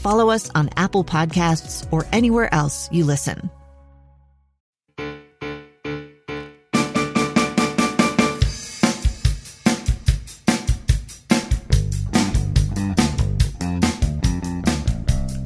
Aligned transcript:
follow 0.00 0.30
us 0.30 0.50
on 0.54 0.70
Apple 0.76 1.04
Podcasts, 1.04 1.86
or 1.92 2.06
anywhere 2.12 2.52
else 2.54 2.88
you 2.90 3.04
listen. 3.04 3.50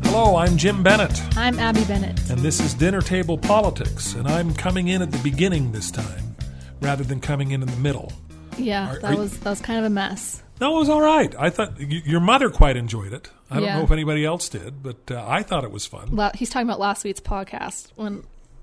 Hello, 0.05 0.37
I'm 0.37 0.57
Jim 0.57 0.83
Bennett, 0.84 1.20
I'm 1.36 1.59
Abby 1.59 1.84
Bennett. 1.84 2.31
and 2.31 2.39
this 2.39 2.61
is 2.61 2.75
Dinner 2.75 3.01
Table 3.01 3.36
Politics, 3.36 4.14
and 4.14 4.29
I'm 4.29 4.55
coming 4.55 4.89
in 4.89 5.03
at 5.03 5.11
the 5.11 5.19
beginning 5.19 5.73
this 5.73 5.91
time 5.91 6.36
rather 6.81 7.03
than 7.03 7.20
coming 7.20 7.51
in 7.51 7.62
in 7.62 7.69
the 7.69 7.77
middle. 7.79 8.12
Yeah, 8.59 8.91
Are- 8.91 8.99
that 9.01 9.15
are- 9.15 9.17
was 9.19 9.39
that 9.41 9.51
was 9.51 9.61
kind 9.61 9.79
of 9.79 9.85
a 9.85 9.91
mess. 9.91 10.43
No, 10.61 10.77
it 10.77 10.81
was 10.81 10.89
all 10.89 11.01
right. 11.03 11.35
I 11.39 11.51
thought 11.51 11.79
y- 11.79 12.03
your 12.05 12.21
mother 12.21 12.49
quite 12.49 12.77
enjoyed 12.77 13.13
it. 13.13 13.29
I 13.51 13.57
don't 13.57 13.65
Yeah. 13.65 13.79
know 13.79 13.85
if 13.85 13.91
anybody 13.91 14.25
else 14.25 14.49
did, 14.49 14.83
but 14.83 15.11
uh, 15.11 15.25
I 15.27 15.43
thought 15.43 15.65
it 15.65 15.73
was 15.73 15.85
fun. 15.87 16.15
La- 16.15 16.31
He's 16.35 16.49
talking 16.49 16.69
about 16.69 16.79
last 16.81 17.03
week's 17.05 17.21
podcast 17.21 17.89
when 17.97 18.23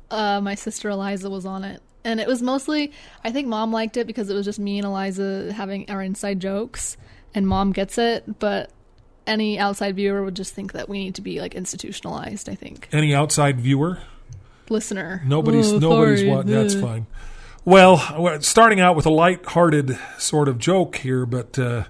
uh, 0.09 0.39
my 0.41 0.55
sister 0.55 0.89
Eliza 0.89 1.29
was 1.29 1.45
on 1.45 1.63
it, 1.65 1.81
and 2.05 2.19
it 2.19 2.27
was 2.27 2.41
mostly 2.41 2.91
I 3.23 3.31
think 3.31 3.47
mom 3.47 3.71
liked 3.73 3.97
it 3.97 4.07
because 4.07 4.29
it 4.29 4.33
was 4.33 4.45
just 4.45 4.59
me 4.59 4.77
and 4.77 4.85
Eliza 4.85 5.51
having 5.53 5.89
our 5.89 6.01
inside 6.01 6.39
jokes, 6.39 6.95
and 7.35 7.45
mom 7.47 7.71
gets 7.73 7.97
it, 7.97 8.39
but 8.39 8.71
any 9.27 9.59
outside 9.59 9.95
viewer 9.95 10.23
would 10.23 10.35
just 10.35 10.53
think 10.53 10.71
that 10.73 10.89
we 10.89 10.97
need 10.97 11.15
to 11.15 11.21
be 11.21 11.39
like 11.41 11.53
institutionalized. 11.55 12.49
I 12.49 12.55
think 12.55 12.87
Any 12.91 13.13
outside 13.13 13.59
viewer? 13.59 13.99
listener, 14.69 15.21
Nobody's 15.25 15.71
Oh, 15.73 15.79
nobody's 15.79 16.19
sorry. 16.19 16.31
what. 16.31 16.47
That's 16.47 16.75
fine. 16.75 17.05
Well, 17.63 18.41
starting 18.41 18.79
out 18.79 18.95
with 18.95 19.05
a 19.05 19.11
light-hearted 19.11 19.97
sort 20.17 20.47
of 20.47 20.57
joke 20.57 20.95
here, 20.95 21.27
but 21.27 21.59
uh, 21.59 21.83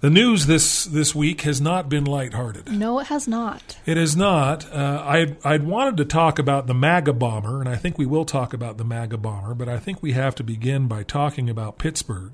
the 0.00 0.10
news 0.10 0.46
this 0.46 0.84
this 0.84 1.14
week 1.14 1.42
has 1.42 1.60
not 1.60 1.88
been 1.88 2.04
light-hearted. 2.04 2.72
No, 2.72 2.98
it 2.98 3.06
has 3.06 3.28
not. 3.28 3.78
It 3.86 3.96
is 3.96 4.16
not. 4.16 4.66
Uh, 4.72 5.04
I'd, 5.06 5.36
I'd 5.46 5.62
wanted 5.62 5.96
to 5.98 6.04
talk 6.04 6.40
about 6.40 6.66
the 6.66 6.74
MAGA 6.74 7.12
bomber, 7.12 7.60
and 7.60 7.68
I 7.68 7.76
think 7.76 7.98
we 7.98 8.06
will 8.06 8.24
talk 8.24 8.52
about 8.52 8.78
the 8.78 8.84
MAGA 8.84 9.18
bomber, 9.18 9.54
but 9.54 9.68
I 9.68 9.78
think 9.78 10.02
we 10.02 10.12
have 10.12 10.34
to 10.34 10.42
begin 10.42 10.88
by 10.88 11.04
talking 11.04 11.48
about 11.48 11.78
Pittsburgh. 11.78 12.32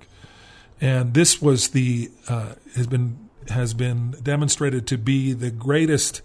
And 0.81 1.13
this 1.13 1.43
was 1.43 1.69
the 1.69 2.11
uh, 2.29 2.55
has 2.75 2.87
been 2.87 3.29
has 3.51 3.75
been 3.75 4.13
demonstrated 4.23 4.87
to 4.87 4.97
be 4.97 5.35
the 5.35 5.51
greatest 5.51 6.23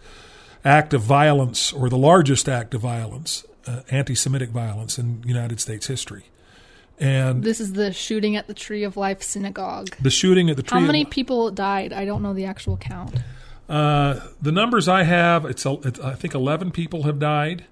act 0.63 0.93
of 0.93 1.01
violence 1.01 1.73
or 1.73 1.89
the 1.89 1.97
largest 1.97 2.47
act 2.47 2.73
of 2.73 2.81
violence, 2.81 3.45
uh, 3.67 3.81
anti-Semitic 3.91 4.49
violence 4.49 4.97
in 4.99 5.23
United 5.25 5.59
States 5.59 5.87
history. 5.87 6.25
And 6.99 7.43
This 7.43 7.59
is 7.59 7.73
the 7.73 7.91
shooting 7.93 8.35
at 8.35 8.47
the 8.47 8.53
Tree 8.53 8.83
of 8.83 8.95
Life 8.95 9.23
synagogue. 9.23 9.95
the 10.01 10.11
shooting 10.11 10.49
at 10.49 10.55
the 10.57 10.63
tree. 10.63 10.77
Of 10.77 10.81
Life. 10.81 10.81
How 10.81 10.83
of 10.83 10.87
many 10.87 11.03
Li- 11.05 11.09
people 11.09 11.49
died? 11.51 11.93
I 11.93 12.05
don't 12.05 12.21
know 12.21 12.33
the 12.33 12.45
actual 12.45 12.77
count. 12.77 13.15
Uh, 13.67 14.19
the 14.41 14.51
numbers 14.51 14.87
I 14.87 15.03
have, 15.03 15.45
it's, 15.45 15.65
a- 15.65 15.79
it's 15.83 15.99
I 15.99 16.13
think 16.13 16.33
eleven 16.35 16.71
people 16.71 17.03
have 17.03 17.17
died, 17.19 17.65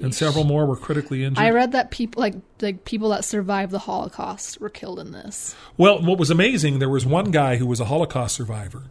and 0.00 0.14
several 0.14 0.44
more 0.44 0.64
were 0.64 0.76
critically 0.76 1.24
injured. 1.24 1.44
I 1.44 1.50
read 1.50 1.72
that 1.72 1.90
people 1.90 2.20
like 2.20 2.34
like 2.60 2.84
people 2.84 3.08
that 3.10 3.24
survived 3.24 3.72
the 3.72 3.80
Holocaust 3.80 4.60
were 4.60 4.68
killed 4.70 4.98
in 5.00 5.10
this. 5.12 5.54
Well, 5.76 6.00
what 6.02 6.18
was 6.18 6.30
amazing, 6.30 6.78
there 6.78 6.88
was 6.88 7.04
one 7.04 7.32
guy 7.32 7.56
who 7.56 7.66
was 7.66 7.80
a 7.80 7.86
Holocaust 7.86 8.36
survivor, 8.36 8.84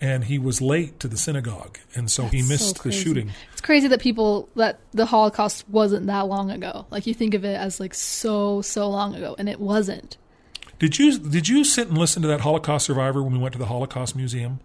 and 0.00 0.24
he 0.24 0.38
was 0.38 0.60
late 0.60 1.00
to 1.00 1.08
the 1.08 1.16
synagogue, 1.16 1.78
and 1.94 2.10
so 2.10 2.24
he 2.24 2.38
That's 2.38 2.46
so 2.46 2.52
missed 2.52 2.82
the 2.82 2.92
shooting. 2.92 3.32
It's 3.52 3.60
crazy 3.60 3.88
that 3.88 4.00
people 4.00 4.48
that 4.54 4.78
the 4.92 5.06
Holocaust 5.06 5.68
wasn't 5.68 6.06
that 6.06 6.26
long 6.26 6.50
ago. 6.50 6.86
Like 6.90 7.06
you 7.06 7.14
think 7.14 7.34
of 7.34 7.44
it 7.44 7.56
as 7.56 7.80
like 7.80 7.94
so 7.94 8.62
so 8.62 8.88
long 8.88 9.14
ago, 9.14 9.34
and 9.38 9.48
it 9.48 9.60
wasn't. 9.60 10.16
Did 10.78 10.98
you 10.98 11.18
did 11.18 11.48
you 11.48 11.64
sit 11.64 11.88
and 11.88 11.98
listen 11.98 12.22
to 12.22 12.28
that 12.28 12.40
Holocaust 12.40 12.86
survivor 12.86 13.22
when 13.22 13.32
we 13.32 13.38
went 13.38 13.52
to 13.54 13.58
the 13.58 13.66
Holocaust 13.66 14.14
Museum? 14.14 14.60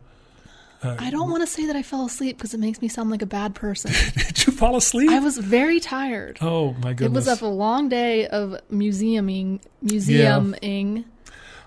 Uh, 0.83 0.97
I 0.99 1.09
don't 1.11 1.29
want 1.29 1.41
to 1.41 1.47
say 1.47 1.65
that 1.67 1.77
I 1.77 1.81
fell 1.81 2.05
asleep 2.05 2.37
because 2.37 2.53
it 2.53 2.59
makes 2.59 2.81
me 2.81 2.89
sound 2.89 3.09
like 3.09 3.21
a 3.21 3.25
bad 3.25 3.55
person. 3.55 3.91
Did 4.27 4.45
you 4.45 4.51
fall 4.51 4.75
asleep? 4.75 5.09
I 5.09 5.19
was 5.19 5.37
very 5.37 5.79
tired. 5.79 6.37
oh 6.41 6.73
my 6.73 6.93
goodness! 6.93 7.25
It 7.25 7.29
was 7.31 7.41
a 7.41 7.47
long 7.47 7.89
day 7.89 8.27
of 8.27 8.59
museuming, 8.69 9.61
museuming. 9.83 11.05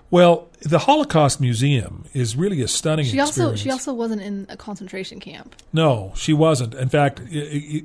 Well, 0.09 0.47
the 0.61 0.79
Holocaust 0.79 1.39
Museum 1.41 2.05
is 2.13 2.35
really 2.35 2.61
a 2.61 2.67
stunning 2.67 3.05
She 3.05 3.19
also 3.19 3.51
experience. 3.51 3.61
she 3.61 3.71
also 3.71 3.93
wasn't 3.93 4.21
in 4.21 4.45
a 4.49 4.57
concentration 4.57 5.19
camp. 5.19 5.55
no, 5.73 6.13
she 6.15 6.33
wasn't. 6.33 6.73
In 6.75 6.89
fact, 6.89 7.19
i 7.19 7.23
i 7.23 7.83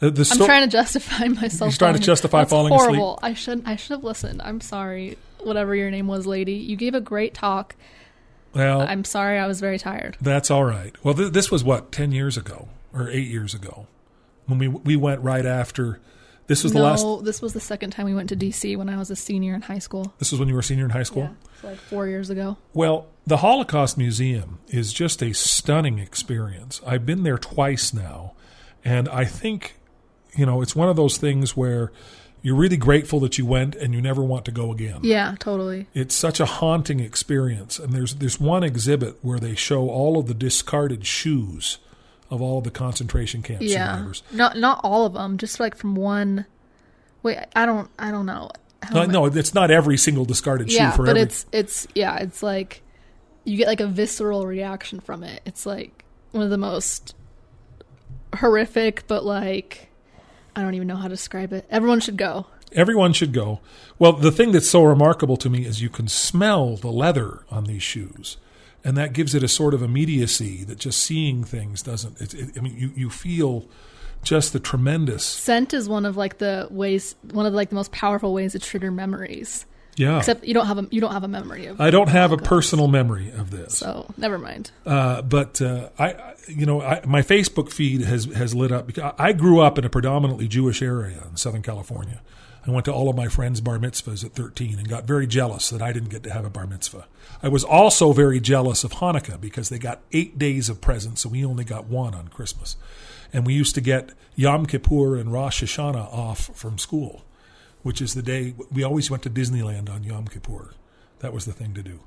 the, 0.00 0.10
the 0.10 0.28
I'm 0.32 0.46
trying 0.46 0.62
to 0.64 0.70
justify 0.72 1.26
myself. 1.28 1.72
You're 1.72 1.76
trying 1.78 1.94
to 1.94 2.00
justify 2.00 2.38
That's 2.40 2.50
falling 2.50 2.72
asleep? 2.72 2.88
horrible. 2.96 3.18
I 3.22 3.34
should 3.34 3.62
I 3.66 3.76
should 3.76 3.90
have 3.96 4.04
listened. 4.04 4.40
I'm 4.42 4.60
sorry. 4.62 5.18
Whatever 5.40 5.74
your 5.74 5.90
name 5.90 6.06
was, 6.06 6.26
lady. 6.26 6.54
You 6.54 6.76
gave 6.76 6.94
a 6.94 7.00
great 7.02 7.34
talk. 7.34 7.74
well, 8.54 8.80
I'm 8.80 9.04
sorry. 9.04 9.38
I 9.38 9.46
was 9.46 9.60
very 9.60 9.78
tired. 9.78 10.16
That's 10.20 10.50
all 10.50 10.64
right. 10.64 10.94
Well, 11.04 11.12
th- 11.14 11.32
this 11.32 11.50
was 11.50 11.62
what 11.62 11.92
ten 11.92 12.12
years 12.12 12.38
ago 12.38 12.68
or 12.94 13.10
eight 13.10 13.28
years 13.28 13.52
ago 13.54 13.86
when 14.46 14.58
we 14.58 14.68
we 14.68 14.96
went 14.96 15.20
right 15.20 15.44
after. 15.44 16.00
This 16.50 16.64
was 16.64 16.72
the 16.72 16.80
no, 16.80 16.84
last. 16.84 17.24
this 17.24 17.40
was 17.40 17.52
the 17.52 17.60
second 17.60 17.90
time 17.90 18.06
we 18.06 18.14
went 18.14 18.28
to 18.30 18.36
DC 18.36 18.76
when 18.76 18.88
I 18.88 18.96
was 18.96 19.08
a 19.08 19.14
senior 19.14 19.54
in 19.54 19.62
high 19.62 19.78
school. 19.78 20.12
This 20.18 20.32
was 20.32 20.40
when 20.40 20.48
you 20.48 20.54
were 20.54 20.60
a 20.60 20.64
senior 20.64 20.84
in 20.84 20.90
high 20.90 21.04
school. 21.04 21.30
Yeah, 21.62 21.70
like 21.70 21.78
four 21.78 22.08
years 22.08 22.28
ago. 22.28 22.56
Well, 22.74 23.06
the 23.24 23.36
Holocaust 23.36 23.96
Museum 23.96 24.58
is 24.66 24.92
just 24.92 25.22
a 25.22 25.32
stunning 25.32 26.00
experience. 26.00 26.80
I've 26.84 27.06
been 27.06 27.22
there 27.22 27.38
twice 27.38 27.94
now, 27.94 28.32
and 28.84 29.08
I 29.10 29.26
think, 29.26 29.76
you 30.36 30.44
know, 30.44 30.60
it's 30.60 30.74
one 30.74 30.88
of 30.88 30.96
those 30.96 31.18
things 31.18 31.56
where 31.56 31.92
you're 32.42 32.56
really 32.56 32.76
grateful 32.76 33.20
that 33.20 33.38
you 33.38 33.46
went 33.46 33.76
and 33.76 33.94
you 33.94 34.02
never 34.02 34.20
want 34.20 34.44
to 34.46 34.50
go 34.50 34.72
again. 34.72 35.02
Yeah, 35.02 35.36
totally. 35.38 35.86
It's 35.94 36.16
such 36.16 36.40
a 36.40 36.46
haunting 36.46 36.98
experience. 36.98 37.78
And 37.78 37.92
there's 37.92 38.16
there's 38.16 38.40
one 38.40 38.64
exhibit 38.64 39.18
where 39.22 39.38
they 39.38 39.54
show 39.54 39.88
all 39.88 40.18
of 40.18 40.26
the 40.26 40.34
discarded 40.34 41.06
shoes 41.06 41.78
of 42.30 42.40
all 42.40 42.60
the 42.60 42.70
concentration 42.70 43.42
camp 43.42 43.60
Yeah, 43.62 43.96
survivors. 43.96 44.22
not 44.32 44.56
not 44.56 44.80
all 44.84 45.06
of 45.06 45.12
them. 45.14 45.38
Just 45.38 45.60
like 45.60 45.76
from 45.76 45.94
one. 45.94 46.46
Wait, 47.22 47.38
I 47.54 47.66
don't 47.66 47.90
I 47.98 48.10
don't 48.10 48.26
know. 48.26 48.50
No, 48.92 49.02
uh, 49.02 49.06
no, 49.06 49.26
it's 49.26 49.52
not 49.52 49.70
every 49.70 49.98
single 49.98 50.24
discarded 50.24 50.72
yeah, 50.72 50.90
shoe 50.90 50.96
for 50.96 51.02
but 51.04 51.10
every. 51.10 51.22
it's 51.22 51.46
it's 51.52 51.86
yeah, 51.94 52.16
it's 52.18 52.42
like 52.42 52.82
you 53.44 53.56
get 53.56 53.66
like 53.66 53.80
a 53.80 53.86
visceral 53.86 54.46
reaction 54.46 55.00
from 55.00 55.22
it. 55.22 55.42
It's 55.44 55.66
like 55.66 56.04
one 56.32 56.44
of 56.44 56.50
the 56.50 56.58
most 56.58 57.14
horrific, 58.36 59.06
but 59.06 59.24
like 59.24 59.88
I 60.56 60.62
don't 60.62 60.74
even 60.74 60.88
know 60.88 60.96
how 60.96 61.04
to 61.04 61.10
describe 61.10 61.52
it. 61.52 61.66
Everyone 61.70 62.00
should 62.00 62.16
go. 62.16 62.46
Everyone 62.72 63.12
should 63.12 63.32
go. 63.32 63.60
Well, 63.98 64.12
the 64.12 64.30
thing 64.30 64.52
that's 64.52 64.70
so 64.70 64.84
remarkable 64.84 65.36
to 65.38 65.50
me 65.50 65.66
is 65.66 65.82
you 65.82 65.88
can 65.90 66.06
smell 66.08 66.76
the 66.76 66.90
leather 66.90 67.40
on 67.50 67.64
these 67.64 67.82
shoes, 67.82 68.36
and 68.84 68.96
that 68.96 69.12
gives 69.12 69.34
it 69.34 69.42
a 69.42 69.48
sort 69.48 69.74
of 69.74 69.82
immediacy 69.82 70.64
that 70.64 70.78
just 70.78 71.02
seeing 71.02 71.44
things 71.44 71.82
doesn't. 71.82 72.20
It, 72.20 72.34
it, 72.34 72.50
I 72.56 72.60
mean, 72.60 72.76
you 72.76 72.90
you 72.94 73.10
feel 73.10 73.66
just 74.22 74.52
the 74.52 74.60
tremendous. 74.60 75.24
Scent 75.24 75.72
is 75.74 75.88
one 75.88 76.04
of 76.04 76.16
like 76.16 76.38
the 76.38 76.68
ways, 76.70 77.14
one 77.32 77.46
of 77.46 77.52
like 77.54 77.68
the 77.70 77.74
most 77.74 77.92
powerful 77.92 78.32
ways 78.34 78.52
to 78.52 78.58
trigger 78.58 78.90
memories. 78.90 79.66
Yeah. 79.96 80.18
Except 80.18 80.44
you 80.44 80.54
don't 80.54 80.66
have 80.66 80.78
a 80.78 80.86
you 80.90 81.00
don't 81.00 81.12
have 81.12 81.24
a 81.24 81.28
memory 81.28 81.66
of. 81.66 81.80
I 81.80 81.90
don't 81.90 82.08
have 82.08 82.32
a 82.32 82.36
personal 82.38 82.86
memory 82.88 83.30
of 83.32 83.50
this. 83.50 83.76
So 83.78 84.06
never 84.16 84.38
mind. 84.38 84.70
Uh, 84.86 85.20
but 85.22 85.60
uh, 85.60 85.90
I, 85.98 86.12
I- 86.12 86.34
you 86.48 86.64
know, 86.66 86.80
I, 86.80 87.02
my 87.06 87.22
Facebook 87.22 87.70
feed 87.70 88.00
has 88.02 88.24
has 88.24 88.54
lit 88.54 88.72
up 88.72 88.86
because 88.86 89.12
I 89.18 89.32
grew 89.32 89.60
up 89.60 89.78
in 89.78 89.84
a 89.84 89.90
predominantly 89.90 90.48
Jewish 90.48 90.80
area 90.82 91.22
in 91.30 91.36
Southern 91.36 91.62
California. 91.62 92.22
I 92.70 92.72
went 92.72 92.84
to 92.86 92.92
all 92.92 93.08
of 93.08 93.16
my 93.16 93.28
friends' 93.28 93.60
bar 93.60 93.78
mitzvahs 93.78 94.24
at 94.24 94.32
13 94.32 94.78
and 94.78 94.88
got 94.88 95.04
very 95.04 95.26
jealous 95.26 95.70
that 95.70 95.82
I 95.82 95.92
didn't 95.92 96.10
get 96.10 96.22
to 96.22 96.32
have 96.32 96.44
a 96.44 96.50
bar 96.50 96.66
mitzvah. 96.66 97.06
I 97.42 97.48
was 97.48 97.64
also 97.64 98.12
very 98.12 98.40
jealous 98.40 98.84
of 98.84 98.92
Hanukkah 98.92 99.40
because 99.40 99.68
they 99.68 99.78
got 99.78 100.00
eight 100.12 100.38
days 100.38 100.68
of 100.68 100.80
presents 100.80 101.24
and 101.24 101.32
we 101.32 101.44
only 101.44 101.64
got 101.64 101.86
one 101.86 102.14
on 102.14 102.28
Christmas. 102.28 102.76
And 103.32 103.46
we 103.46 103.54
used 103.54 103.74
to 103.74 103.80
get 103.80 104.10
Yom 104.36 104.66
Kippur 104.66 105.16
and 105.16 105.32
Rosh 105.32 105.62
Hashanah 105.62 106.12
off 106.12 106.50
from 106.54 106.78
school. 106.78 107.24
which 107.82 108.00
is 108.00 108.14
the 108.14 108.22
day 108.22 108.54
we 108.70 108.82
always 108.82 109.10
went 109.10 109.22
to 109.22 109.30
Disneyland 109.30 109.88
on 109.90 110.04
Yom 110.04 110.26
Kippur. 110.26 110.72
That 111.20 111.32
was 111.32 111.44
the 111.44 111.52
thing 111.52 111.74
to 111.74 111.82
do 111.82 112.00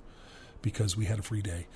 because 0.62 0.95
we 0.95 1.06
had 1.06 1.19
a 1.19 1.24
free 1.24 1.42
day. 1.42 1.68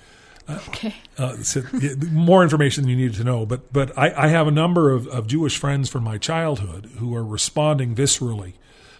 Okay. 0.48 0.94
Uh, 1.18 1.36
so, 1.38 1.62
yeah, 1.78 1.94
more 2.10 2.42
information 2.42 2.84
than 2.84 2.90
you 2.90 2.96
needed 2.96 3.16
to 3.18 3.24
know, 3.24 3.44
but 3.44 3.70
but 3.70 3.96
I, 3.98 4.24
I 4.24 4.28
have 4.28 4.46
a 4.46 4.50
number 4.50 4.90
of, 4.92 5.06
of 5.08 5.26
Jewish 5.26 5.58
friends 5.58 5.90
from 5.90 6.04
my 6.04 6.16
childhood 6.16 6.90
who 6.98 7.14
are 7.14 7.24
responding 7.24 7.94
viscerally 7.94 8.54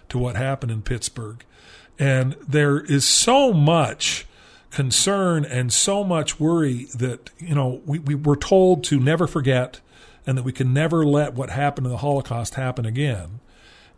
to 0.09 0.17
what 0.17 0.35
happened 0.35 0.71
in 0.71 0.81
Pittsburgh, 0.81 1.43
and 1.97 2.35
there 2.47 2.79
is 2.79 3.05
so 3.05 3.53
much 3.53 4.25
concern 4.71 5.45
and 5.45 5.73
so 5.73 6.03
much 6.03 6.39
worry 6.39 6.85
that 6.95 7.31
you 7.39 7.55
know 7.55 7.81
we, 7.85 7.99
we 7.99 8.15
were 8.15 8.35
told 8.35 8.83
to 8.83 8.99
never 8.99 9.27
forget 9.27 9.79
and 10.27 10.37
that 10.37 10.43
we 10.43 10.51
can 10.51 10.73
never 10.73 11.05
let 11.05 11.33
what 11.33 11.49
happened 11.49 11.87
in 11.87 11.91
the 11.91 11.97
Holocaust 11.97 12.55
happen 12.55 12.85
again. 12.85 13.39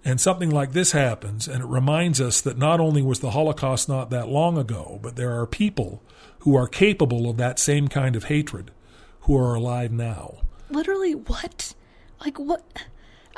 And 0.03 0.19
something 0.19 0.49
like 0.49 0.71
this 0.71 0.93
happens, 0.93 1.47
and 1.47 1.61
it 1.61 1.67
reminds 1.67 2.19
us 2.19 2.41
that 2.41 2.57
not 2.57 2.79
only 2.79 3.01
was 3.03 3.19
the 3.19 3.31
Holocaust 3.31 3.87
not 3.87 4.09
that 4.09 4.29
long 4.29 4.57
ago, 4.57 4.99
but 5.03 5.15
there 5.15 5.39
are 5.39 5.45
people 5.45 6.01
who 6.39 6.55
are 6.55 6.67
capable 6.67 7.29
of 7.29 7.37
that 7.37 7.59
same 7.59 7.87
kind 7.87 8.15
of 8.15 8.23
hatred 8.23 8.71
who 9.21 9.37
are 9.37 9.53
alive 9.53 9.91
now. 9.91 10.37
Literally, 10.71 11.13
what? 11.13 11.75
Like, 12.19 12.39
what? 12.39 12.63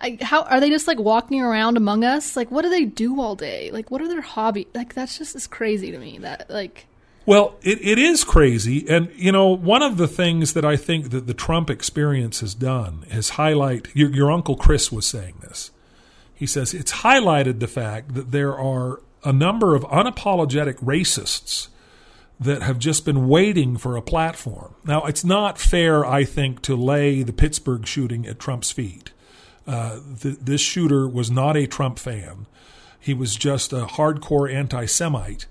I, 0.03 0.17
how 0.21 0.43
are 0.43 0.59
they 0.59 0.69
just 0.69 0.85
like 0.85 0.99
walking 0.99 1.41
around 1.41 1.77
among 1.77 2.03
us? 2.03 2.35
Like, 2.35 2.51
what 2.51 2.63
do 2.63 2.69
they 2.69 2.83
do 2.83 3.21
all 3.21 3.35
day? 3.35 3.71
Like, 3.71 3.89
what 3.89 4.01
are 4.01 4.07
their 4.09 4.21
hobby? 4.21 4.67
Like, 4.75 4.93
that's 4.93 5.17
just 5.17 5.33
is 5.33 5.47
crazy 5.47 5.91
to 5.91 5.97
me. 5.97 6.17
That 6.19 6.49
like, 6.49 6.87
Well, 7.25 7.55
it, 7.61 7.79
it 7.81 7.97
is 7.97 8.25
crazy. 8.25 8.85
And, 8.89 9.09
you 9.15 9.31
know, 9.31 9.47
one 9.47 9.81
of 9.81 9.95
the 9.95 10.09
things 10.09 10.53
that 10.53 10.65
I 10.65 10.75
think 10.75 11.11
that 11.11 11.25
the 11.25 11.33
Trump 11.33 11.69
experience 11.69 12.41
has 12.41 12.53
done 12.53 13.05
is 13.09 13.29
highlight 13.31 13.87
your, 13.95 14.09
your 14.09 14.29
Uncle 14.29 14.57
Chris 14.57 14.91
was 14.91 15.07
saying 15.07 15.35
this. 15.39 15.71
He 16.35 16.45
says 16.45 16.73
it's 16.73 16.91
highlighted 16.91 17.61
the 17.61 17.67
fact 17.67 18.13
that 18.15 18.31
there 18.31 18.57
are 18.59 19.01
a 19.23 19.31
number 19.31 19.73
of 19.73 19.83
unapologetic 19.83 20.75
racists 20.83 21.69
that 22.41 22.61
have 22.61 22.77
just 22.77 23.05
been 23.05 23.29
waiting 23.29 23.77
for 23.77 23.95
a 23.95 24.01
platform. 24.01 24.75
Now, 24.83 25.05
it's 25.05 25.23
not 25.23 25.57
fair, 25.57 26.05
I 26.05 26.25
think, 26.25 26.61
to 26.63 26.75
lay 26.75 27.23
the 27.23 27.31
Pittsburgh 27.31 27.87
shooting 27.87 28.27
at 28.27 28.37
Trump's 28.37 28.71
feet. 28.71 29.12
Uh, 29.65 29.99
th- 30.19 30.37
this 30.39 30.61
shooter 30.61 31.07
was 31.07 31.31
not 31.31 31.55
a 31.55 31.65
Trump 31.67 31.97
fan. 31.99 32.45
He 32.99 33.13
was 33.13 33.35
just 33.35 33.73
a 33.73 33.85
hardcore 33.85 34.53
anti 34.53 34.85
Semite 34.85 35.45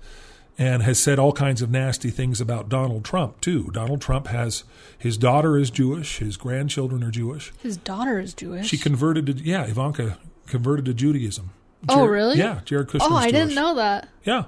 and 0.57 0.83
has 0.83 1.01
said 1.01 1.17
all 1.17 1.33
kinds 1.33 1.61
of 1.63 1.71
nasty 1.71 2.11
things 2.11 2.39
about 2.39 2.69
Donald 2.69 3.03
Trump, 3.03 3.41
too. 3.41 3.69
Donald 3.73 4.01
Trump 4.01 4.27
has 4.27 4.63
his 4.97 5.17
daughter 5.17 5.57
is 5.57 5.71
Jewish, 5.71 6.19
his 6.19 6.37
grandchildren 6.37 7.03
are 7.03 7.09
Jewish. 7.11 7.51
his 7.61 7.77
daughter 7.77 8.19
is 8.19 8.33
Jewish. 8.33 8.67
She 8.67 8.77
converted 8.77 9.25
to, 9.27 9.33
yeah, 9.33 9.65
Ivanka 9.65 10.17
converted 10.47 10.85
to 10.85 10.93
Judaism. 10.93 11.49
Oh, 11.89 12.05
really? 12.05 12.37
Yeah, 12.37 12.61
Jared 12.65 12.87
Kushner. 12.87 13.07
oh, 13.09 13.15
I 13.15 13.31
didn't 13.31 13.55
know 13.55 13.75
that. 13.75 14.07
Yeah. 14.23 14.45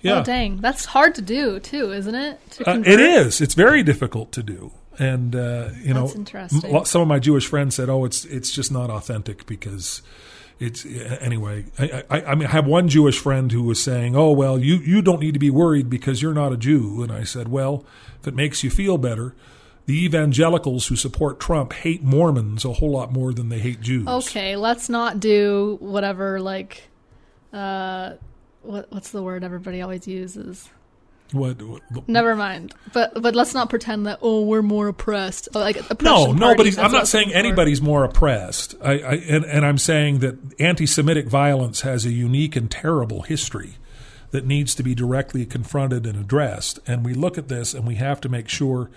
Yeah. 0.00 0.20
Oh, 0.20 0.22
dang, 0.24 0.58
that's 0.60 0.84
hard 0.84 1.16
to 1.16 1.22
do 1.22 1.58
too, 1.58 1.92
isn't 1.92 2.14
it? 2.14 2.40
Uh, 2.64 2.80
it 2.86 3.00
is. 3.00 3.40
It's 3.40 3.54
very 3.54 3.82
difficult 3.82 4.30
to 4.32 4.44
do, 4.44 4.70
and 4.98 5.34
uh, 5.34 5.70
you 5.82 5.94
know, 5.94 6.06
some 6.84 7.02
of 7.02 7.08
my 7.08 7.18
Jewish 7.18 7.46
friends 7.46 7.76
said, 7.76 7.88
"Oh, 7.88 8.04
it's 8.04 8.24
it's 8.24 8.50
just 8.50 8.72
not 8.72 8.90
authentic 8.90 9.46
because." 9.46 10.02
It's 10.60 10.84
anyway. 11.20 11.66
I, 11.78 12.02
I, 12.10 12.20
I 12.22 12.34
mean, 12.34 12.48
I 12.48 12.50
have 12.50 12.66
one 12.66 12.88
Jewish 12.88 13.16
friend 13.20 13.52
who 13.52 13.62
was 13.62 13.80
saying, 13.80 14.16
"Oh, 14.16 14.32
well, 14.32 14.58
you, 14.58 14.78
you 14.78 15.02
don't 15.02 15.20
need 15.20 15.34
to 15.34 15.38
be 15.38 15.50
worried 15.50 15.88
because 15.88 16.20
you're 16.20 16.34
not 16.34 16.52
a 16.52 16.56
Jew." 16.56 17.00
And 17.00 17.12
I 17.12 17.22
said, 17.22 17.46
"Well, 17.46 17.84
if 18.20 18.26
it 18.26 18.34
makes 18.34 18.64
you 18.64 18.70
feel 18.70 18.98
better, 18.98 19.36
the 19.86 20.04
evangelicals 20.04 20.88
who 20.88 20.96
support 20.96 21.38
Trump 21.38 21.74
hate 21.74 22.02
Mormons 22.02 22.64
a 22.64 22.72
whole 22.72 22.90
lot 22.90 23.12
more 23.12 23.32
than 23.32 23.50
they 23.50 23.60
hate 23.60 23.80
Jews." 23.80 24.08
Okay, 24.08 24.56
let's 24.56 24.88
not 24.88 25.20
do 25.20 25.76
whatever 25.78 26.40
like, 26.40 26.88
uh, 27.52 28.14
what 28.62 28.90
what's 28.90 29.12
the 29.12 29.22
word 29.22 29.44
everybody 29.44 29.80
always 29.80 30.08
uses? 30.08 30.68
What, 31.32 31.60
what, 31.60 32.08
Never 32.08 32.34
mind. 32.34 32.74
But 32.92 33.20
but 33.20 33.34
let's 33.34 33.52
not 33.52 33.68
pretend 33.68 34.06
that 34.06 34.18
oh 34.22 34.42
we're 34.42 34.62
more 34.62 34.88
oppressed. 34.88 35.54
Like 35.54 35.78
No, 36.00 36.32
nobody's. 36.32 36.78
I'm 36.78 36.92
not 36.92 37.06
saying 37.06 37.34
anybody's 37.34 37.82
more 37.82 38.04
oppressed. 38.04 38.74
I, 38.82 38.92
I 38.92 39.12
and, 39.14 39.44
and 39.44 39.66
I'm 39.66 39.78
saying 39.78 40.20
that 40.20 40.38
anti-Semitic 40.58 41.26
violence 41.26 41.82
has 41.82 42.06
a 42.06 42.10
unique 42.10 42.56
and 42.56 42.70
terrible 42.70 43.22
history 43.22 43.76
that 44.30 44.46
needs 44.46 44.74
to 44.76 44.82
be 44.82 44.94
directly 44.94 45.44
confronted 45.44 46.06
and 46.06 46.18
addressed. 46.18 46.78
And 46.86 47.04
we 47.04 47.14
look 47.14 47.38
at 47.38 47.48
this 47.48 47.74
and 47.74 47.86
we 47.86 47.96
have 47.96 48.20
to 48.22 48.28
make 48.28 48.48
sure 48.48 48.90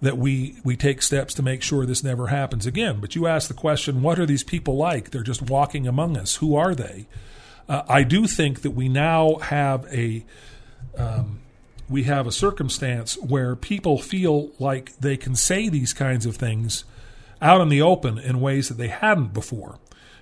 that 0.00 0.18
we 0.18 0.56
we 0.64 0.76
take 0.76 1.02
steps 1.02 1.34
to 1.34 1.42
make 1.42 1.62
sure 1.62 1.86
this 1.86 2.04
never 2.04 2.28
happens 2.28 2.66
again. 2.66 3.00
But 3.00 3.14
you 3.14 3.26
ask 3.26 3.48
the 3.48 3.54
question, 3.54 4.02
what 4.02 4.18
are 4.18 4.26
these 4.26 4.44
people 4.44 4.76
like? 4.76 5.10
They're 5.10 5.22
just 5.22 5.42
walking 5.42 5.86
among 5.86 6.16
us. 6.16 6.36
Who 6.36 6.56
are 6.56 6.74
they? 6.74 7.06
Uh, 7.68 7.82
I 7.88 8.02
do 8.02 8.26
think 8.26 8.62
that 8.62 8.70
we 8.72 8.88
now 8.88 9.36
have 9.36 9.86
a 9.92 10.24
um, 10.96 11.40
we 11.88 12.04
have 12.04 12.26
a 12.26 12.32
circumstance 12.32 13.16
where 13.18 13.54
people 13.54 13.98
feel 13.98 14.50
like 14.58 14.96
they 14.98 15.16
can 15.16 15.34
say 15.36 15.68
these 15.68 15.92
kinds 15.92 16.26
of 16.26 16.36
things 16.36 16.84
out 17.40 17.60
in 17.60 17.68
the 17.68 17.82
open 17.82 18.18
in 18.18 18.40
ways 18.40 18.68
that 18.68 18.74
they 18.78 18.88
hadn't 18.88 19.32
before. 19.32 19.78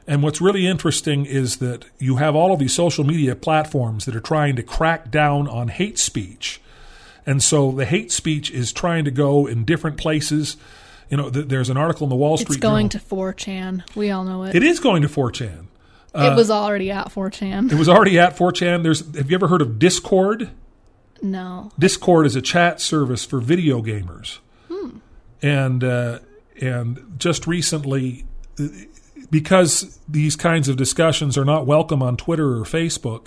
And 0.06 0.22
what's 0.22 0.40
really 0.40 0.66
interesting 0.66 1.24
is 1.24 1.56
that 1.58 1.86
you 1.98 2.16
have 2.16 2.34
all 2.36 2.52
of 2.52 2.58
these 2.58 2.74
social 2.74 3.04
media 3.04 3.34
platforms 3.34 4.04
that 4.04 4.14
are 4.14 4.20
trying 4.20 4.56
to 4.56 4.62
crack 4.62 5.10
down 5.10 5.48
on 5.48 5.68
hate 5.68 5.98
speech. 5.98 6.60
And 7.24 7.42
so 7.42 7.70
the 7.70 7.86
hate 7.86 8.12
speech 8.12 8.50
is 8.50 8.70
trying 8.72 9.06
to 9.06 9.10
go 9.10 9.46
in 9.46 9.64
different 9.64 9.96
places. 9.96 10.58
You 11.08 11.16
know, 11.16 11.30
th- 11.30 11.46
there's 11.48 11.70
an 11.70 11.78
article 11.78 12.04
in 12.04 12.10
the 12.10 12.16
Wall 12.16 12.36
Street 12.36 12.56
It's 12.56 12.62
going 12.62 12.90
Journal. 12.90 13.06
to 13.08 13.14
4chan. 13.16 13.96
We 13.96 14.10
all 14.10 14.24
know 14.24 14.42
it. 14.44 14.54
It 14.54 14.62
is 14.62 14.78
going 14.78 15.00
to 15.02 15.08
4chan. 15.08 15.66
Uh, 16.14 16.30
it 16.32 16.36
was 16.36 16.50
already 16.50 16.90
at 16.90 17.06
4chan. 17.08 17.72
It 17.72 17.78
was 17.78 17.88
already 17.88 18.18
at 18.18 18.36
4chan. 18.36 18.82
There's 18.82 19.00
have 19.16 19.30
you 19.30 19.34
ever 19.34 19.48
heard 19.48 19.62
of 19.62 19.78
Discord? 19.78 20.50
No. 21.24 21.72
Discord 21.78 22.26
is 22.26 22.36
a 22.36 22.42
chat 22.42 22.80
service 22.80 23.24
for 23.24 23.40
video 23.40 23.82
gamers, 23.82 24.38
and 25.42 25.82
uh, 25.82 26.20
and 26.60 27.16
just 27.18 27.46
recently, 27.46 28.24
because 29.30 29.98
these 30.08 30.36
kinds 30.36 30.68
of 30.68 30.76
discussions 30.76 31.36
are 31.36 31.44
not 31.44 31.66
welcome 31.66 32.02
on 32.02 32.16
Twitter 32.16 32.56
or 32.56 32.64
Facebook, 32.64 33.26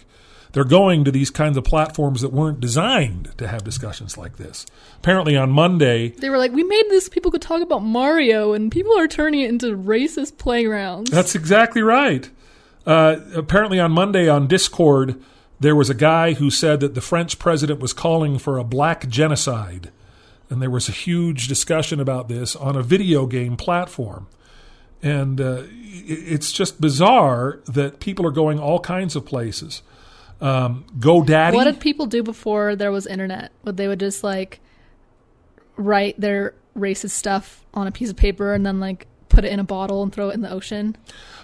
they're 0.54 0.64
going 0.64 1.04
to 1.04 1.12
these 1.12 1.30
kinds 1.30 1.58
of 1.58 1.64
platforms 1.64 2.22
that 2.22 2.32
weren't 2.32 2.60
designed 2.60 3.34
to 3.38 3.48
have 3.48 3.64
discussions 3.64 4.18
like 4.18 4.38
this. 4.38 4.66
Apparently, 5.00 5.36
on 5.36 5.52
Monday, 5.52 6.10
They 6.10 6.30
were 6.30 6.38
like, 6.38 6.54
we 6.54 6.64
made 6.64 6.86
this 6.90 7.10
people 7.10 7.32
could 7.32 7.42
talk 7.42 7.62
about 7.62 7.84
Mario, 7.84 8.54
and 8.54 8.72
people 8.72 8.98
are 8.98 9.08
turning 9.08 9.42
it 9.42 9.50
into 9.50 9.76
racist 9.76 10.38
playgrounds. 10.38 11.12
That's 11.12 11.36
exactly 11.36 11.82
right. 11.82 12.30
Uh, 12.86 13.18
apparently, 13.36 13.80
on 13.80 13.92
Monday 13.92 14.30
on 14.30 14.48
Discord, 14.48 15.22
there 15.60 15.76
was 15.76 15.90
a 15.90 15.96
guy 15.96 16.34
who 16.34 16.50
said 16.50 16.80
that 16.82 16.94
the 16.94 17.02
French 17.02 17.40
president 17.40 17.80
was 17.80 17.94
calling 17.94 18.38
for 18.38 18.58
a 18.58 18.64
black 18.64 19.08
genocide. 19.08 19.92
And 20.50 20.62
there 20.62 20.70
was 20.70 20.88
a 20.88 20.94
huge 20.94 21.48
discussion 21.48 22.00
about 22.00 22.28
this 22.28 22.56
on 22.56 22.76
a 22.76 22.84
video 22.84 23.26
game 23.26 23.58
platform. 23.58 24.28
And 25.04 25.42
uh, 25.42 25.64
it's 25.68 26.52
just 26.52 26.80
bizarre 26.80 27.60
that 27.66 28.00
people 28.00 28.26
are 28.26 28.32
going 28.32 28.60
all 28.60 28.80
kinds 28.80 29.16
of 29.16 29.26
places. 29.26 29.82
Um, 30.40 30.86
GoDaddy. 31.00 31.54
What 31.54 31.66
did 31.66 31.80
people 31.80 32.06
do 32.06 32.24
before 32.24 32.76
there 32.76 32.92
was 32.92 33.08
internet? 33.08 33.52
Would 33.64 33.78
they 33.78 33.88
would 33.88 34.00
just 34.00 34.24
like 34.24 34.60
write 35.76 36.20
their 36.20 36.54
racist 36.78 37.12
stuff 37.12 37.66
on 37.74 37.88
a 37.88 37.92
piece 37.92 38.10
of 38.10 38.16
paper 38.16 38.54
and 38.54 38.66
then 38.66 38.80
like 38.80 39.08
put 39.30 39.44
it 39.44 39.52
in 39.52 39.60
a 39.60 39.64
bottle 39.64 40.04
and 40.04 40.14
throw 40.14 40.30
it 40.30 40.36
in 40.36 40.42
the 40.42 40.52
ocean? 40.52 40.96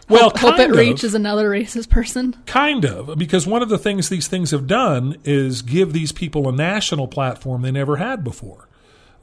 Well, 0.09 0.29
hope, 0.29 0.37
hope 0.37 0.59
it 0.59 0.71
of. 0.71 0.75
reaches 0.75 1.13
another 1.13 1.49
racist 1.49 1.89
person. 1.89 2.35
Kind 2.45 2.85
of, 2.85 3.17
because 3.17 3.47
one 3.47 3.61
of 3.61 3.69
the 3.69 3.77
things 3.77 4.09
these 4.09 4.27
things 4.27 4.51
have 4.51 4.67
done 4.67 5.17
is 5.23 5.61
give 5.61 5.93
these 5.93 6.11
people 6.11 6.47
a 6.49 6.51
national 6.51 7.07
platform 7.07 7.61
they 7.61 7.71
never 7.71 7.97
had 7.97 8.23
before. 8.23 8.67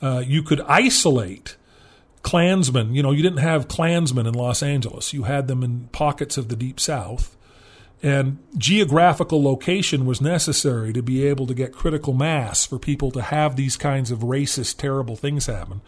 Uh, 0.02 0.22
you 0.26 0.42
could 0.42 0.60
isolate 0.62 1.56
Klansmen. 2.22 2.94
You 2.94 3.02
know, 3.02 3.10
you 3.10 3.22
didn't 3.22 3.38
have 3.38 3.68
Klansmen 3.68 4.26
in 4.26 4.34
Los 4.34 4.62
Angeles. 4.62 5.12
You 5.12 5.24
had 5.24 5.48
them 5.48 5.62
in 5.62 5.88
pockets 5.92 6.36
of 6.36 6.48
the 6.48 6.56
Deep 6.56 6.80
South. 6.80 7.36
And 8.02 8.38
geographical 8.56 9.42
location 9.42 10.06
was 10.06 10.22
necessary 10.22 10.92
to 10.94 11.02
be 11.02 11.26
able 11.26 11.46
to 11.46 11.52
get 11.52 11.72
critical 11.74 12.14
mass 12.14 12.64
for 12.64 12.78
people 12.78 13.10
to 13.10 13.20
have 13.20 13.56
these 13.56 13.76
kinds 13.76 14.10
of 14.10 14.20
racist, 14.20 14.78
terrible 14.78 15.16
things 15.16 15.46
happen. 15.46 15.82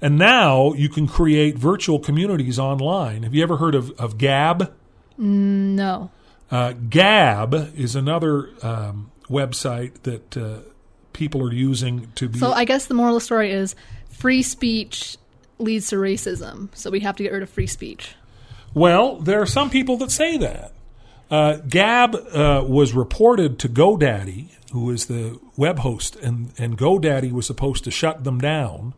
And 0.00 0.16
now 0.16 0.72
you 0.72 0.88
can 0.88 1.06
create 1.06 1.58
virtual 1.58 1.98
communities 1.98 2.58
online. 2.58 3.22
Have 3.22 3.34
you 3.34 3.42
ever 3.42 3.58
heard 3.58 3.74
of, 3.74 3.90
of 4.00 4.16
Gab? 4.16 4.72
No. 5.18 6.10
Uh, 6.50 6.72
Gab 6.88 7.76
is 7.76 7.94
another 7.94 8.48
um, 8.62 9.10
website 9.28 10.02
that 10.04 10.36
uh, 10.38 10.60
people 11.12 11.42
are 11.46 11.52
using 11.52 12.10
to 12.14 12.30
be. 12.30 12.38
So 12.38 12.52
I 12.52 12.64
guess 12.64 12.86
the 12.86 12.94
moral 12.94 13.16
of 13.16 13.20
the 13.20 13.24
story 13.26 13.50
is 13.50 13.74
free 14.08 14.40
speech 14.42 15.18
leads 15.58 15.88
to 15.88 15.96
racism. 15.96 16.68
So 16.74 16.88
we 16.90 17.00
have 17.00 17.16
to 17.16 17.24
get 17.24 17.32
rid 17.32 17.42
of 17.42 17.50
free 17.50 17.66
speech. 17.66 18.14
well, 18.72 19.16
there 19.16 19.42
are 19.42 19.46
some 19.46 19.68
people 19.68 19.98
that 19.98 20.10
say 20.10 20.38
that. 20.38 20.72
Uh, 21.30 21.56
Gab 21.68 22.14
uh, 22.14 22.64
was 22.66 22.92
reported 22.94 23.58
to 23.60 23.68
GoDaddy, 23.68 24.48
who 24.72 24.90
is 24.90 25.06
the 25.06 25.38
web 25.56 25.80
host, 25.80 26.16
and, 26.16 26.52
and 26.58 26.78
GoDaddy 26.78 27.30
was 27.32 27.46
supposed 27.46 27.84
to 27.84 27.90
shut 27.90 28.24
them 28.24 28.38
down 28.38 28.94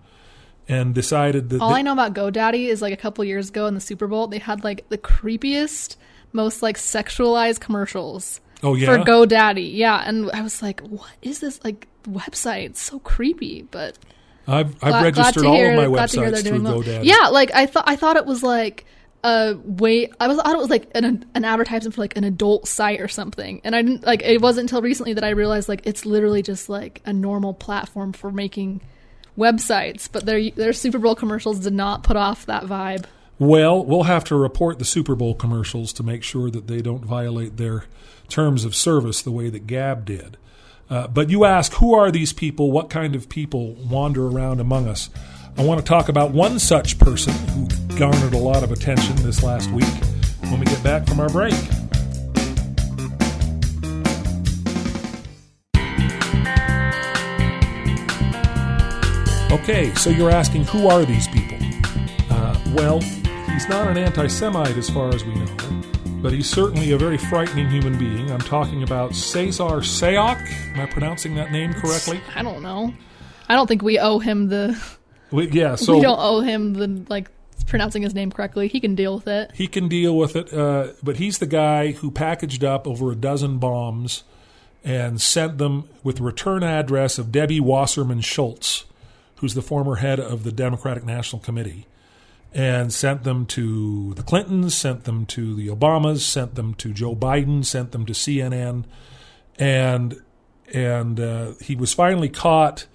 and 0.69 0.95
decided 0.95 1.49
that. 1.51 1.61
All 1.61 1.71
they- 1.71 1.77
I 1.81 1.83
know 1.83 1.93
about 1.93 2.15
GoDaddy 2.15 2.69
is 2.69 2.81
like 2.81 2.93
a 2.93 2.97
couple 2.97 3.25
years 3.25 3.49
ago 3.49 3.67
in 3.67 3.75
the 3.75 3.81
Super 3.81 4.07
Bowl, 4.07 4.29
they 4.29 4.39
had 4.39 4.63
like 4.63 4.89
the 4.89 4.99
creepiest, 4.99 5.97
most 6.33 6.63
like 6.63 6.77
sexualized 6.77 7.59
commercials 7.61 8.41
Oh 8.63 8.75
yeah. 8.75 8.87
for 8.87 8.99
GoDaddy. 8.99 9.75
Yeah, 9.75 10.01
and 10.07 10.31
I 10.31 10.43
was 10.43 10.63
like, 10.63 10.81
what 10.83 11.11
is 11.23 11.41
this 11.41 11.59
like 11.65 11.89
website? 12.05 12.67
It's 12.67 12.81
so 12.83 13.01
creepy, 13.01 13.63
but 13.63 13.99
I've 14.47 14.69
I've 14.83 14.91
glad- 14.93 15.03
registered 15.05 15.43
glad 15.43 15.51
all 15.51 15.57
hear- 15.57 15.71
of 15.73 15.77
my 15.77 15.87
glad 15.87 16.09
to 16.11 16.21
hear 16.21 16.31
websites 16.31 16.47
through 16.49 16.63
well. 16.63 16.83
GoDaddy. 16.83 17.05
Yeah, 17.05 17.29
like 17.29 17.51
I 17.53 17.67
thought 17.67 17.85
I 17.89 17.97
thought 17.97 18.17
it 18.17 18.27
was 18.27 18.43
like 18.45 18.85
a 19.23 19.55
way 19.65 20.11
I 20.19 20.29
was 20.29 20.39
I 20.39 20.45
thought 20.45 20.55
it 20.55 20.59
was 20.59 20.71
like 20.71 20.91
an 20.95 21.25
an 21.35 21.45
advertisement 21.45 21.95
for 21.95 22.01
like 22.01 22.17
an 22.17 22.25
adult 22.25 22.67
site 22.67 23.01
or 23.01 23.09
something. 23.09 23.61
And 23.65 23.77
I 23.77 23.83
didn't 23.83 24.05
like 24.05 24.23
it 24.23 24.41
wasn't 24.41 24.71
until 24.71 24.83
recently 24.83 25.13
that 25.15 25.25
I 25.25 25.31
realized 25.31 25.69
like 25.69 25.83
it's 25.85 26.07
literally 26.07 26.43
just 26.43 26.69
like 26.69 27.03
a 27.05 27.13
normal 27.13 27.55
platform 27.55 28.13
for 28.13 28.31
making 28.31 28.81
websites, 29.37 30.09
but 30.11 30.27
their 30.27 30.51
their 30.51 30.73
Super 30.73 30.99
Bowl 30.99 31.15
commercials 31.15 31.61
did 31.61 31.73
not 31.73 32.03
put 32.03 32.17
off 32.17 32.47
that 32.47 32.65
vibe. 32.65 33.05
Well, 33.39 33.83
we'll 33.83 34.03
have 34.03 34.25
to 34.25 34.37
report 34.37 34.79
the 34.79 34.85
Super 34.85 35.15
Bowl 35.15 35.35
commercials 35.35 35.95
to 35.95 36.03
make 36.03 36.23
sure 36.23 36.51
that 36.51 36.67
they 36.67 36.83
don't 36.83 37.05
violate 37.05 37.57
their 37.57 37.85
terms 38.29 38.67
of 38.67 38.75
service 38.75 39.23
the 39.23 39.33
way 39.33 39.49
that 39.49 39.67
Gab 39.67 40.05
did. 40.05 40.37
Uh, 40.91 41.07
but 41.09 41.31
you 41.31 41.45
ask, 41.45 41.75
who 41.75 41.95
are 41.95 42.11
these 42.11 42.33
people? 42.33 42.71
What 42.71 42.91
kind 42.91 43.15
of 43.15 43.29
people 43.29 43.75
wander 43.75 44.27
around 44.27 44.61
among 44.61 44.89
us? 44.89 45.09
I 45.57 45.65
want 45.65 45.81
to 45.81 45.87
talk 45.87 46.09
about 46.09 46.33
one 46.33 46.59
such 46.59 46.99
person 46.99 47.33
who 47.49 47.69
garnered 48.01 48.33
a 48.33 48.39
lot 48.39 48.63
of 48.63 48.73
attention 48.73 49.15
this 49.17 49.43
last 49.43 49.71
week 49.73 49.85
when 50.49 50.59
we 50.59 50.65
get 50.65 50.83
back 50.83 51.07
from 51.07 51.21
our 51.21 51.29
break. 51.29 51.53
Okay, 59.53 59.93
so 59.97 60.09
you're 60.09 60.31
asking, 60.31 60.65
who 60.65 60.89
are 60.89 61.05
these 61.05 61.29
people? 61.29 61.59
Uh, 62.31 62.59
well, 62.75 63.01
he's 63.51 63.69
not 63.69 63.87
an 63.87 63.99
anti 63.99 64.29
Semite 64.29 64.79
as 64.79 64.89
far 64.89 65.15
as 65.15 65.23
we 65.23 65.35
know, 65.35 65.83
but 66.23 66.33
he's 66.33 66.49
certainly 66.49 66.93
a 66.93 66.97
very 66.97 67.19
frightening 67.19 67.69
human 67.69 67.99
being. 67.99 68.31
I'm 68.31 68.41
talking 68.41 68.83
about 68.83 69.15
Cesar 69.15 69.83
Sayoc. 69.83 70.41
Am 70.73 70.81
I 70.81 70.87
pronouncing 70.87 71.35
that 71.35 71.53
name 71.53 71.75
correctly? 71.75 72.19
I 72.35 72.43
don't 72.43 72.63
know. 72.63 72.95
I 73.51 73.55
don't 73.57 73.67
think 73.67 73.83
we 73.83 73.99
owe 73.99 74.21
him 74.21 74.49
the 74.49 74.83
We- 75.31 75.51
yeah, 75.51 75.75
so 75.75 75.97
we 75.97 76.01
don't 76.01 76.19
owe 76.19 76.41
him 76.41 76.73
the 76.73 77.05
like 77.11 77.31
pronouncing 77.71 78.03
his 78.03 78.15
name 78.15 78.31
correctly. 78.31 78.69
He 78.69 78.81
can 78.81 78.95
deal 78.95 79.15
with 79.15 79.29
it. 79.29 79.53
he 79.55 79.67
can 79.67 79.89
deal 79.89 80.17
with 80.17 80.37
it, 80.37 80.53
uh, 80.53 80.89
but 81.03 81.17
he's 81.17 81.39
the 81.39 81.47
guy 81.47 81.93
who 81.93 82.11
packaged 82.11 82.63
up 82.63 82.87
over 82.87 83.11
a 83.11 83.15
dozen 83.17 83.59
bombs 83.59 84.25
and 84.85 85.21
sent 85.21 85.59
them 85.59 85.89
with 86.03 86.21
return 86.21 86.63
address 86.63 87.19
of 87.19 87.33
Debbie 87.33 87.61
Wasserman 87.61 88.21
Schultz, 88.21 88.85
who's 89.37 89.55
the 89.55 89.63
former 89.63 89.97
head 89.97 90.19
of 90.19 90.43
the 90.43 90.53
Democratic 90.53 91.05
National 91.05 91.41
Committee, 91.41 91.87
and 92.53 92.93
sent 92.93 93.23
them 93.23 93.47
to 93.47 94.15
the 94.15 94.23
Clintons, 94.23 94.75
sent 94.75 95.05
them 95.05 95.25
to 95.27 95.55
the 95.55 95.69
Obamas, 95.69 96.21
sent 96.21 96.57
them 96.57 96.75
to 96.75 96.93
Joe 96.93 97.15
Biden, 97.15 97.65
sent 97.65 97.93
them 97.93 98.05
to 98.07 98.13
CNN, 98.13 98.85
and 99.59 100.21
and 100.73 101.19
uh, 101.19 101.53
he 101.61 101.75
was 101.75 101.93
finally 101.93 102.29
caught, 102.29 102.87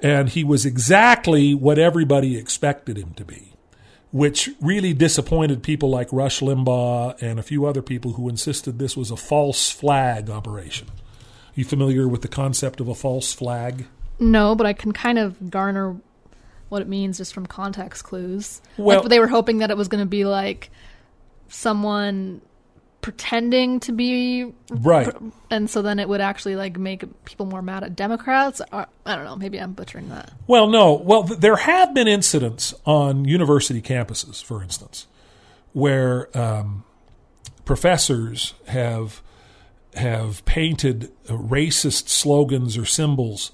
and 0.00 0.28
he 0.28 0.44
was 0.44 0.64
exactly 0.64 1.54
what 1.54 1.78
everybody 1.78 2.36
expected 2.36 2.96
him 2.96 3.14
to 3.14 3.24
be 3.24 3.55
which 4.12 4.50
really 4.60 4.92
disappointed 4.94 5.62
people 5.62 5.90
like 5.90 6.12
Rush 6.12 6.40
Limbaugh 6.40 7.20
and 7.20 7.38
a 7.38 7.42
few 7.42 7.66
other 7.66 7.82
people 7.82 8.12
who 8.12 8.28
insisted 8.28 8.78
this 8.78 8.96
was 8.96 9.10
a 9.10 9.16
false 9.16 9.70
flag 9.70 10.30
operation. 10.30 10.88
You 11.54 11.64
familiar 11.64 12.06
with 12.06 12.22
the 12.22 12.28
concept 12.28 12.80
of 12.80 12.88
a 12.88 12.94
false 12.94 13.32
flag? 13.32 13.86
No, 14.18 14.54
but 14.54 14.66
I 14.66 14.72
can 14.72 14.92
kind 14.92 15.18
of 15.18 15.50
garner 15.50 15.96
what 16.68 16.82
it 16.82 16.88
means 16.88 17.18
just 17.18 17.32
from 17.32 17.46
context 17.46 18.04
clues. 18.04 18.60
Well- 18.76 19.00
like 19.00 19.08
they 19.08 19.18
were 19.18 19.28
hoping 19.28 19.58
that 19.58 19.70
it 19.70 19.76
was 19.76 19.88
going 19.88 20.02
to 20.02 20.08
be 20.08 20.24
like 20.24 20.70
someone 21.48 22.40
pretending 23.06 23.78
to 23.78 23.92
be 23.92 24.52
Right. 24.68 25.08
and 25.48 25.70
so 25.70 25.80
then 25.80 26.00
it 26.00 26.08
would 26.08 26.20
actually 26.20 26.56
like 26.56 26.76
make 26.76 27.04
people 27.24 27.46
more 27.46 27.62
mad 27.62 27.84
at 27.84 27.94
Democrats. 27.94 28.60
Or, 28.72 28.88
I 29.06 29.14
don't 29.14 29.24
know. 29.24 29.36
Maybe 29.36 29.58
I'm 29.60 29.74
butchering 29.74 30.08
that. 30.08 30.32
Well, 30.48 30.66
no. 30.66 30.94
Well, 30.94 31.22
th- 31.22 31.38
there 31.38 31.54
have 31.54 31.94
been 31.94 32.08
incidents 32.08 32.74
on 32.84 33.24
university 33.24 33.80
campuses, 33.80 34.42
for 34.42 34.60
instance, 34.60 35.06
where 35.72 36.36
um, 36.36 36.82
professors 37.64 38.54
have 38.66 39.22
have 39.94 40.44
painted 40.44 41.04
uh, 41.28 41.34
racist 41.34 42.08
slogans 42.08 42.76
or 42.76 42.84
symbols 42.84 43.52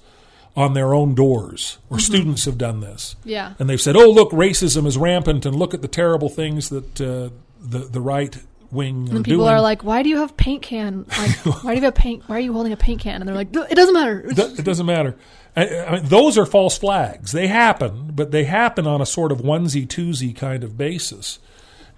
on 0.55 0.73
their 0.73 0.95
own 0.95 1.13
doors, 1.13 1.77
or 1.91 1.99
students 1.99 2.45
have 2.45 2.57
done 2.57 2.79
this. 2.79 3.15
Yeah. 3.23 3.53
and 3.59 3.69
they've 3.69 3.79
said, 3.79 3.95
"Oh, 3.95 4.09
look, 4.09 4.31
racism 4.31 4.87
is 4.87 4.97
rampant, 4.97 5.45
and 5.45 5.55
look 5.55 5.75
at 5.75 5.83
the 5.83 5.87
terrible 5.87 6.29
things 6.29 6.69
that 6.69 6.99
uh, 6.99 7.29
the 7.61 7.79
the 7.87 8.01
right 8.01 8.35
wing 8.73 9.09
And 9.09 9.23
people 9.23 9.45
doing." 9.45 9.55
are 9.55 9.61
like, 9.61 9.83
"Why 9.83 10.03
do 10.03 10.09
you 10.09 10.17
have 10.17 10.35
paint 10.37 10.61
can? 10.63 11.05
Like, 11.17 11.31
why 11.63 11.73
do 11.75 11.79
you 11.79 11.85
have 11.85 11.95
paint? 11.95 12.23
Why 12.27 12.37
are 12.37 12.39
you 12.39 12.53
holding 12.53 12.73
a 12.73 12.77
paint 12.77 13.01
can?" 13.01 13.21
And 13.21 13.27
they're 13.27 13.35
like, 13.35 13.55
"It 13.55 13.75
doesn't 13.75 13.93
matter." 13.93 14.25
It 14.27 14.65
doesn't 14.65 14.85
matter. 14.85 15.15
I, 15.55 15.79
I 15.79 15.91
mean, 15.95 16.05
those 16.05 16.37
are 16.37 16.45
false 16.45 16.77
flags. 16.77 17.31
They 17.31 17.47
happen, 17.47 18.11
but 18.13 18.31
they 18.31 18.43
happen 18.45 18.87
on 18.87 19.01
a 19.01 19.05
sort 19.05 19.31
of 19.31 19.39
onesie 19.39 19.87
twosie 19.87 20.35
kind 20.35 20.63
of 20.63 20.77
basis, 20.77 21.39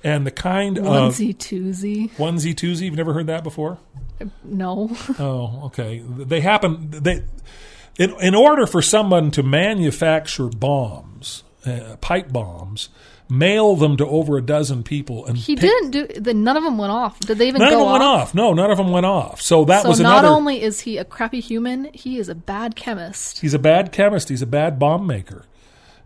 and 0.03 0.25
the 0.27 0.32
kind 0.32 0.77
of 0.77 0.84
Onesie 0.86 1.36
twosie. 1.36 2.12
onesie 2.17 2.53
twosie. 2.53 2.82
You've 2.82 2.96
never 2.96 3.13
heard 3.13 3.27
that 3.27 3.44
before? 3.44 3.77
No. 4.44 4.96
Oh, 5.20 5.63
okay. 5.65 6.00
They 6.05 6.41
happen. 6.41 6.89
They 6.91 7.24
in 7.98 8.13
in 8.22 8.36
order 8.36 8.67
for 8.67 8.82
someone 8.82 9.32
to 9.32 9.44
manufacture 9.44 10.48
bombs, 10.48 11.44
uh, 11.65 11.96
pipe 12.01 12.32
bombs, 12.32 12.89
mail 13.29 13.75
them 13.75 13.98
to 13.98 14.05
over 14.08 14.38
a 14.38 14.41
dozen 14.41 14.84
people, 14.84 15.25
and 15.25 15.36
He 15.38 15.55
pick- 15.55 15.62
didn't 15.70 15.91
do. 15.91 16.08
The, 16.20 16.34
none 16.34 16.58
of 16.58 16.63
them 16.63 16.77
went 16.77 16.91
off. 16.91 17.20
Did 17.20 17.38
they 17.38 17.48
even 17.48 17.60
None 17.62 17.70
go 17.72 17.75
of 17.75 17.79
them 17.79 17.88
off? 17.88 17.91
went 17.94 18.03
off. 18.03 18.36
No, 18.36 18.53
none 18.53 18.72
of 18.72 18.77
them 18.77 18.91
went 18.91 19.05
off. 19.05 19.41
So 19.41 19.65
that 19.65 19.84
so 19.84 19.89
was 19.89 20.00
not 20.00 20.20
another. 20.20 20.36
only 20.36 20.62
is 20.62 20.82
he 20.82 20.98
a 20.98 21.05
crappy 21.05 21.39
human, 21.39 21.89
he 21.94 22.17
is 22.20 22.29
a 22.29 22.36
bad 22.36 22.75
chemist. 22.75 23.39
He's 23.39 23.53
a 23.53 23.60
bad 23.60 23.91
chemist. 23.91 24.29
He's 24.29 24.41
a 24.41 24.48
bad 24.48 24.77
bomb 24.77 25.08
maker. 25.08 25.46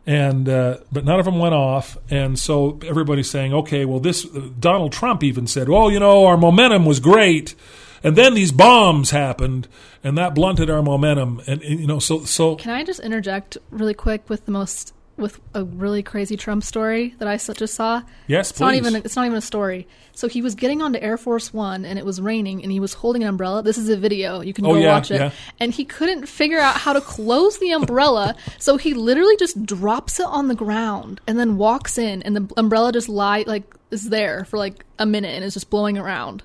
And 0.08 0.48
uh, 0.50 0.78
but 0.92 1.04
none 1.06 1.20
of 1.20 1.26
them 1.26 1.38
went 1.40 1.54
off, 1.54 1.98
and 2.10 2.40
so 2.40 2.80
everybody's 2.86 3.30
saying, 3.30 3.54
okay, 3.54 3.86
well, 3.86 4.00
this 4.00 4.24
Donald 4.24 4.92
Trump 4.92 5.24
even 5.24 5.46
said, 5.46 5.70
well, 5.70 5.92
you 5.92 6.00
know, 6.00 6.26
our 6.26 6.38
momentum 6.38 6.86
was 6.86 7.00
great, 7.00 7.54
and 8.02 8.16
then 8.16 8.34
these 8.34 8.52
bombs 8.52 9.12
happened, 9.12 9.68
and 10.04 10.18
that 10.18 10.34
blunted 10.34 10.68
our 10.70 10.82
momentum, 10.82 11.42
and, 11.46 11.62
and, 11.62 11.80
you 11.82 11.86
know, 11.86 12.00
so 12.00 12.24
so 12.24 12.56
Can 12.56 12.72
I 12.72 12.84
just 12.84 13.02
interject 13.02 13.58
really 13.70 13.94
quick 13.94 14.28
with 14.30 14.46
the 14.46 14.52
most 14.52 14.94
with 15.20 15.40
a 15.54 15.64
really 15.64 16.02
crazy 16.04 16.36
Trump 16.38 16.64
story 16.64 17.14
that 17.20 17.28
I 17.28 17.38
just 17.38 17.74
saw? 17.76 18.02
yes, 18.28 18.52
It's 18.52 18.60
not 18.60 18.72
please. 18.72 18.78
even 18.78 18.96
it's 18.96 19.16
not 19.16 19.26
even 19.26 19.38
a 19.38 19.42
story. 19.42 19.88
So 20.14 20.28
he 20.28 20.42
was 20.42 20.56
getting 20.56 20.82
onto 20.82 21.00
Air 21.00 21.18
Force 21.18 21.54
One 21.54 21.86
and 21.86 21.98
it 22.00 22.06
was 22.06 22.20
raining 22.20 22.62
and 22.64 22.72
he 22.72 22.80
was 22.80 22.94
holding 22.94 23.22
an 23.24 23.30
umbrella. 23.30 23.64
This 23.64 23.78
is 23.78 23.90
a 23.90 23.96
video. 23.98 24.42
You 24.42 24.54
can 24.54 24.66
Oh, 24.66 24.74
go 24.74 24.80
yeah, 24.80 24.94
watch 24.94 25.12
it. 25.12 25.16
yeah. 25.22 25.32
And 25.60 25.74
he 25.74 25.86
couldn't 25.86 26.28
figure 26.28 26.60
out 26.60 26.76
how 26.76 26.94
to 26.94 27.02
close 27.02 27.58
the 27.60 27.72
umbrella, 27.72 28.36
so 28.60 28.78
he 28.78 28.94
literally 28.94 29.36
just 29.38 29.66
drops 29.66 30.20
it 30.20 30.26
on 30.26 30.48
the 30.48 30.56
ground 30.56 31.22
and 31.28 31.38
then 31.40 31.58
walks 31.58 31.98
in 31.98 32.22
and 32.24 32.36
the 32.36 32.54
umbrella 32.58 32.92
just 32.92 33.10
lie 33.10 33.44
like 33.48 33.64
is 33.92 34.10
there 34.10 34.46
for 34.46 34.58
like 34.58 34.86
a 35.00 35.06
minute 35.06 35.30
and 35.36 35.44
is 35.44 35.54
just 35.54 35.70
blowing 35.70 35.98
around. 35.98 36.44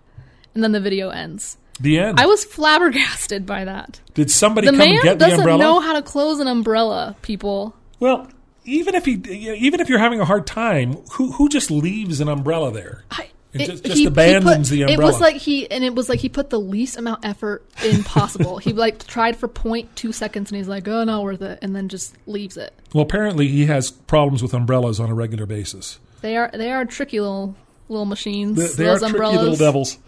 And 0.54 0.62
then 0.62 0.72
the 0.72 0.80
video 0.80 1.10
ends. 1.10 1.56
the 1.80 1.98
end. 1.98 2.20
I 2.20 2.26
was 2.26 2.44
flabbergasted 2.44 3.44
by 3.44 3.64
that. 3.64 4.00
Did 4.14 4.30
somebody 4.30 4.66
The 4.68 4.72
come 4.72 4.78
man 4.78 5.02
get 5.02 5.18
the 5.18 5.24
umbrella? 5.24 5.36
doesn't 5.46 5.58
know 5.58 5.80
how 5.80 5.94
to 5.94 6.02
close 6.02 6.38
an 6.38 6.46
umbrella, 6.46 7.16
people. 7.22 7.74
well, 7.98 8.28
even 8.64 8.94
if 8.94 9.04
he, 9.04 9.12
even 9.14 9.80
if 9.80 9.88
you're 9.88 9.98
having 9.98 10.20
a 10.20 10.24
hard 10.24 10.46
time, 10.46 10.94
who 11.12 11.32
who 11.32 11.48
just 11.48 11.70
leaves 11.70 12.20
an 12.20 12.28
umbrella 12.28 12.72
there? 12.72 13.04
I, 13.10 13.28
And 13.52 13.64
just- 13.66 13.84
just 13.84 14.04
abandons 14.04 14.70
the 14.70 14.82
umbrella. 14.82 15.02
It 15.02 15.12
was 15.12 15.20
like 15.20 15.36
he 15.36 15.70
and 15.70 15.84
it 15.84 15.94
was 15.94 16.08
like 16.08 16.20
he 16.20 16.28
put 16.28 16.50
the 16.50 16.58
least 16.60 16.96
amount 16.96 17.24
of 17.24 17.30
effort 17.30 17.64
in 17.84 18.02
possible. 18.04 18.58
he 18.58 18.72
like 18.72 19.06
tried 19.06 19.36
for 19.36 19.48
0.2 19.48 20.12
seconds 20.12 20.50
and 20.50 20.58
he's 20.58 20.68
like, 20.68 20.88
"Oh, 20.88 21.04
not 21.04 21.22
worth 21.22 21.42
it," 21.42 21.58
and 21.62 21.74
then 21.76 21.88
just 21.88 22.14
leaves 22.26 22.56
it. 22.56 22.72
Well, 22.92 23.02
apparently 23.02 23.48
he 23.48 23.66
has 23.66 23.90
problems 23.90 24.42
with 24.42 24.54
umbrellas 24.54 24.98
on 25.00 25.10
a 25.10 25.14
regular 25.14 25.46
basis. 25.46 25.98
They 26.20 26.36
are 26.36 26.50
they 26.52 26.72
are 26.72 26.84
tricky 26.84 27.20
little 27.20 27.54
little 27.88 28.06
machines. 28.06 28.56
They, 28.56 28.84
they 28.84 28.88
are 28.90 28.98
those 28.98 29.10
tricky 29.10 29.36
little 29.36 29.56
devils. 29.56 29.98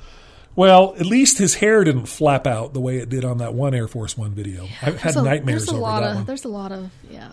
Well, 0.57 0.95
at 0.99 1.05
least 1.05 1.37
his 1.37 1.57
hair 1.57 1.85
didn't 1.85 2.07
flap 2.07 2.47
out 2.47 2.73
the 2.73 2.81
way 2.81 2.97
it 2.97 3.11
did 3.11 3.27
on 3.27 3.39
that 3.39 3.53
one 3.53 3.75
Air 3.75 3.87
Force 3.87 4.17
One 4.17 4.31
video. 4.31 4.67
I've 4.81 4.99
had 5.01 5.15
a- 5.15 5.23
nightmares 5.23 5.69
over 5.69 5.79
lot 5.79 6.01
that 6.01 6.11
of, 6.11 6.17
one. 6.17 6.25
There's 6.25 6.45
a 6.45 6.49
lot 6.49 6.73
of 6.73 6.91
yeah. 7.11 7.29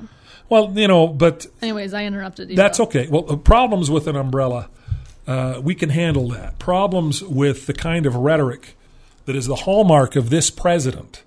Well, 0.49 0.71
you 0.75 0.87
know, 0.87 1.07
but 1.07 1.45
Anyways, 1.61 1.93
I 1.93 2.05
interrupted 2.05 2.49
you. 2.49 2.55
that's 2.55 2.79
okay. 2.79 3.07
Well, 3.09 3.25
uh, 3.31 3.35
problems 3.37 3.89
with 3.89 4.07
an 4.07 4.15
umbrella, 4.15 4.69
uh, 5.25 5.61
we 5.63 5.73
can 5.75 5.89
handle 5.89 6.27
that. 6.29 6.59
Problems 6.59 7.23
with 7.23 7.65
the 7.65 7.73
kind 7.73 8.05
of 8.05 8.15
rhetoric 8.15 8.75
that 9.25 9.35
is 9.35 9.47
the 9.47 9.55
hallmark 9.55 10.15
of 10.15 10.29
this 10.29 10.49
president. 10.49 11.23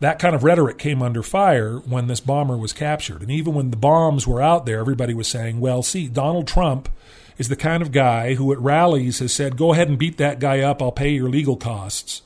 That 0.00 0.20
kind 0.20 0.36
of 0.36 0.44
rhetoric 0.44 0.78
came 0.78 1.02
under 1.02 1.24
fire 1.24 1.78
when 1.78 2.06
this 2.06 2.20
bomber 2.20 2.56
was 2.56 2.72
captured. 2.72 3.20
And 3.20 3.30
even 3.30 3.54
when 3.54 3.70
the 3.70 3.76
bombs 3.76 4.26
were 4.26 4.40
out 4.40 4.64
there, 4.64 4.78
everybody 4.78 5.12
was 5.12 5.26
saying, 5.26 5.58
well, 5.58 5.82
see, 5.82 6.06
Donald 6.06 6.46
Trump 6.46 6.88
is 7.36 7.48
the 7.48 7.56
kind 7.56 7.82
of 7.82 7.90
guy 7.90 8.34
who 8.34 8.52
at 8.52 8.60
rallies 8.60 9.18
has 9.18 9.32
said, 9.32 9.56
go 9.56 9.72
ahead 9.72 9.88
and 9.88 9.98
beat 9.98 10.16
that 10.18 10.38
guy 10.38 10.60
up, 10.60 10.80
I'll 10.80 10.92
pay 10.92 11.10
your 11.10 11.28
legal 11.28 11.56
costs, 11.56 12.22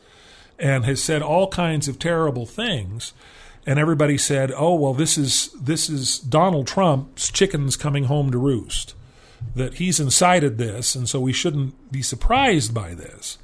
and 0.58 0.84
has 0.84 1.02
said 1.02 1.22
all 1.22 1.48
kinds 1.48 1.88
of 1.88 1.98
terrible 1.98 2.44
things. 2.44 3.14
And 3.64 3.78
everybody 3.78 4.18
said, 4.18 4.52
"Oh 4.56 4.74
well, 4.74 4.92
this 4.92 5.16
is 5.16 5.52
this 5.52 5.88
is 5.88 6.18
Donald 6.18 6.66
Trump's 6.66 7.30
chickens 7.30 7.76
coming 7.76 8.04
home 8.04 8.30
to 8.32 8.38
roost." 8.38 8.94
that 9.54 9.74
he's 9.74 10.00
incited 10.00 10.58
this, 10.58 10.94
and 10.94 11.08
so 11.08 11.20
we 11.20 11.32
shouldn't 11.32 11.92
be 11.92 12.02
surprised 12.02 12.72
by 12.72 12.94
this. 12.94 13.38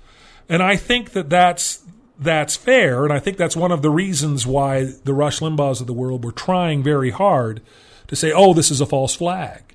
And 0.49 0.63
I 0.63 0.77
think 0.77 1.13
that 1.13 1.29
that's 1.29 1.85
that's 2.19 2.57
fair, 2.57 3.05
and 3.05 3.13
I 3.13 3.21
think 3.21 3.37
that's 3.37 3.57
one 3.57 3.71
of 3.71 3.83
the 3.83 3.91
reasons 3.91 4.47
why 4.47 4.93
the 5.05 5.15
Rush 5.15 5.39
Limbaughs 5.39 5.81
of 5.81 5.87
the 5.87 5.93
world 5.93 6.25
were 6.25 6.33
trying 6.33 6.83
very 6.83 7.11
hard 7.11 7.61
to 8.09 8.17
say, 8.17 8.33
"Oh, 8.33 8.55
this 8.55 8.71
is 8.71 8.81
a 8.81 8.87
false 8.87 9.15
flag," 9.15 9.75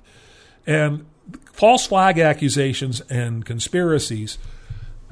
and 0.66 1.06
false 1.52 1.86
flag 1.86 2.18
accusations 2.18 3.00
and 3.02 3.44
conspiracies 3.44 4.38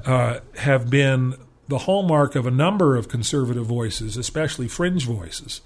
uh, 0.05 0.39
have 0.57 0.89
been 0.89 1.35
the 1.73 1.79
hallmark 1.79 2.35
of 2.35 2.45
a 2.45 2.51
number 2.51 2.95
of 2.95 3.09
conservative 3.09 3.65
voices, 3.65 4.15
especially 4.15 4.67
fringe 4.67 5.07
voices. 5.07 5.59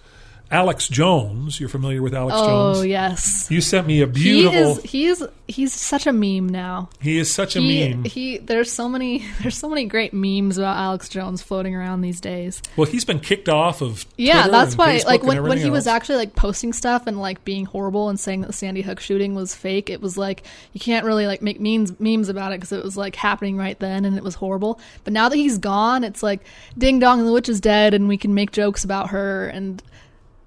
Alex 0.49 0.87
Jones, 0.87 1.59
you're 1.59 1.67
familiar 1.69 2.01
with 2.01 2.13
Alex 2.13 2.35
Oh 2.39 2.45
Jones? 2.47 2.77
Oh 2.77 2.81
yes. 2.83 3.47
You 3.51 3.59
sent 3.59 3.85
me 3.85 4.01
a 4.01 4.07
beautiful. 4.07 4.75
He 4.75 5.05
is 5.07 5.19
he's 5.19 5.27
he's 5.47 5.73
such 5.73 6.07
a 6.07 6.13
meme 6.13 6.47
now. 6.47 6.89
he 7.01 7.17
is 7.17 7.29
such 7.29 7.55
a 7.55 7.59
He, 7.59 7.89
meme. 7.89 8.03
he 8.05 8.37
there's 8.37 8.71
so 8.71 8.87
many 8.87 9.25
there's 9.41 9.57
so 9.57 9.67
many 9.67 9.85
great 9.85 10.13
memes 10.13 10.57
about 10.57 10.77
Alex 10.77 11.09
Jones 11.09 11.41
floating 11.41 11.75
around 11.75 12.01
these 12.01 12.21
days. 12.21 12.61
well, 12.77 12.89
he's 12.89 13.03
been 13.03 13.19
kicked 13.19 13.49
off 13.49 13.81
of. 13.81 14.05
Yeah, 14.17 14.43
Twitter 14.43 14.51
that's 14.51 14.77
why 14.77 14.95
Facebook 14.95 15.05
like 15.05 15.23
when, 15.23 15.43
when 15.43 15.57
he 15.57 15.69
was 15.69 15.85
actually 15.85 16.17
like 16.17 16.35
posting 16.35 16.71
stuff 16.71 17.07
and 17.07 17.19
like 17.19 17.43
being 17.43 17.65
horrible 17.65 18.07
and 18.07 18.17
saying 18.19 18.41
that 18.41 18.47
the 18.47 18.53
Sandy 18.53 18.81
Hook 18.81 18.99
shooting 19.01 19.35
was 19.35 19.53
fake, 19.53 19.89
it 19.89 20.01
was 20.01 20.17
like 20.17 20.43
you 20.71 20.79
can't 20.79 21.05
really 21.05 21.27
like 21.27 21.41
make 21.41 21.59
memes 21.59 21.99
memes 21.99 22.29
about 22.29 22.53
it 22.53 22.59
because 22.59 22.71
it 22.71 22.83
was 22.83 22.95
like 22.95 23.15
happening 23.17 23.57
right 23.57 23.77
then 23.79 24.05
and 24.05 24.15
it 24.17 24.23
was 24.23 24.35
horrible. 24.35 24.79
But 25.03 25.11
now 25.11 25.27
that 25.27 25.35
he's 25.35 25.57
gone, 25.57 26.03
it's 26.05 26.23
like 26.23 26.41
ding 26.77 26.99
dong 26.99 27.25
the 27.25 27.33
witch 27.33 27.49
is 27.49 27.59
dead 27.59 27.93
and 27.93 28.07
we 28.07 28.15
can 28.17 28.33
make 28.33 28.51
jokes 28.51 28.83
about 28.85 29.09
her 29.09 29.47
and 29.47 29.83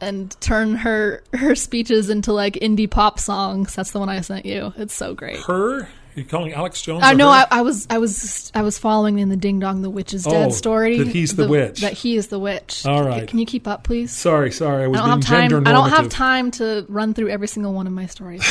and 0.00 0.38
turn 0.40 0.74
her 0.76 1.22
her 1.32 1.54
speeches 1.54 2.10
into 2.10 2.32
like 2.32 2.54
indie 2.54 2.90
pop 2.90 3.18
songs. 3.20 3.74
That's 3.74 3.90
the 3.92 3.98
one 3.98 4.08
I 4.08 4.20
sent 4.20 4.46
you. 4.46 4.72
It's 4.76 4.94
so 4.94 5.14
great. 5.14 5.38
her. 5.40 5.88
You're 6.16 6.26
calling 6.26 6.52
Alex 6.52 6.82
Jones? 6.82 7.04
I 7.04 7.12
a 7.12 7.14
know. 7.14 7.28
I, 7.28 7.46
I 7.52 7.62
was, 7.62 7.86
I 7.88 7.98
was, 7.98 8.50
I 8.52 8.62
was 8.62 8.76
following 8.78 9.20
in 9.20 9.28
the 9.28 9.36
Ding 9.36 9.60
Dong 9.60 9.80
the 9.80 9.88
Witch 9.88 10.12
is 10.12 10.24
Dead 10.24 10.48
Oh, 10.48 10.50
story. 10.50 10.98
that 10.98 11.06
he's 11.06 11.36
the 11.36 11.46
witch. 11.46 11.82
That 11.82 11.92
he 11.92 12.16
is 12.16 12.26
the 12.26 12.38
witch. 12.40 12.84
All 12.84 13.04
right. 13.04 13.28
Can 13.28 13.38
you 13.38 13.46
keep 13.46 13.68
up, 13.68 13.84
please? 13.84 14.10
Sorry, 14.10 14.50
sorry. 14.50 14.82
I 14.82 14.84
I 14.86 14.88
was 14.88 14.98
don't 15.00 15.06
being 15.08 15.40
have 15.40 15.50
time. 15.52 15.66
I 15.68 15.72
don't 15.72 15.88
have 15.90 16.08
time 16.08 16.50
to 16.52 16.84
run 16.88 17.14
through 17.14 17.28
every 17.28 17.46
single 17.46 17.72
one 17.72 17.86
of 17.86 17.92
my 17.92 18.06
stories. 18.06 18.42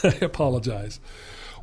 I 0.04 0.08
apologize. 0.20 1.00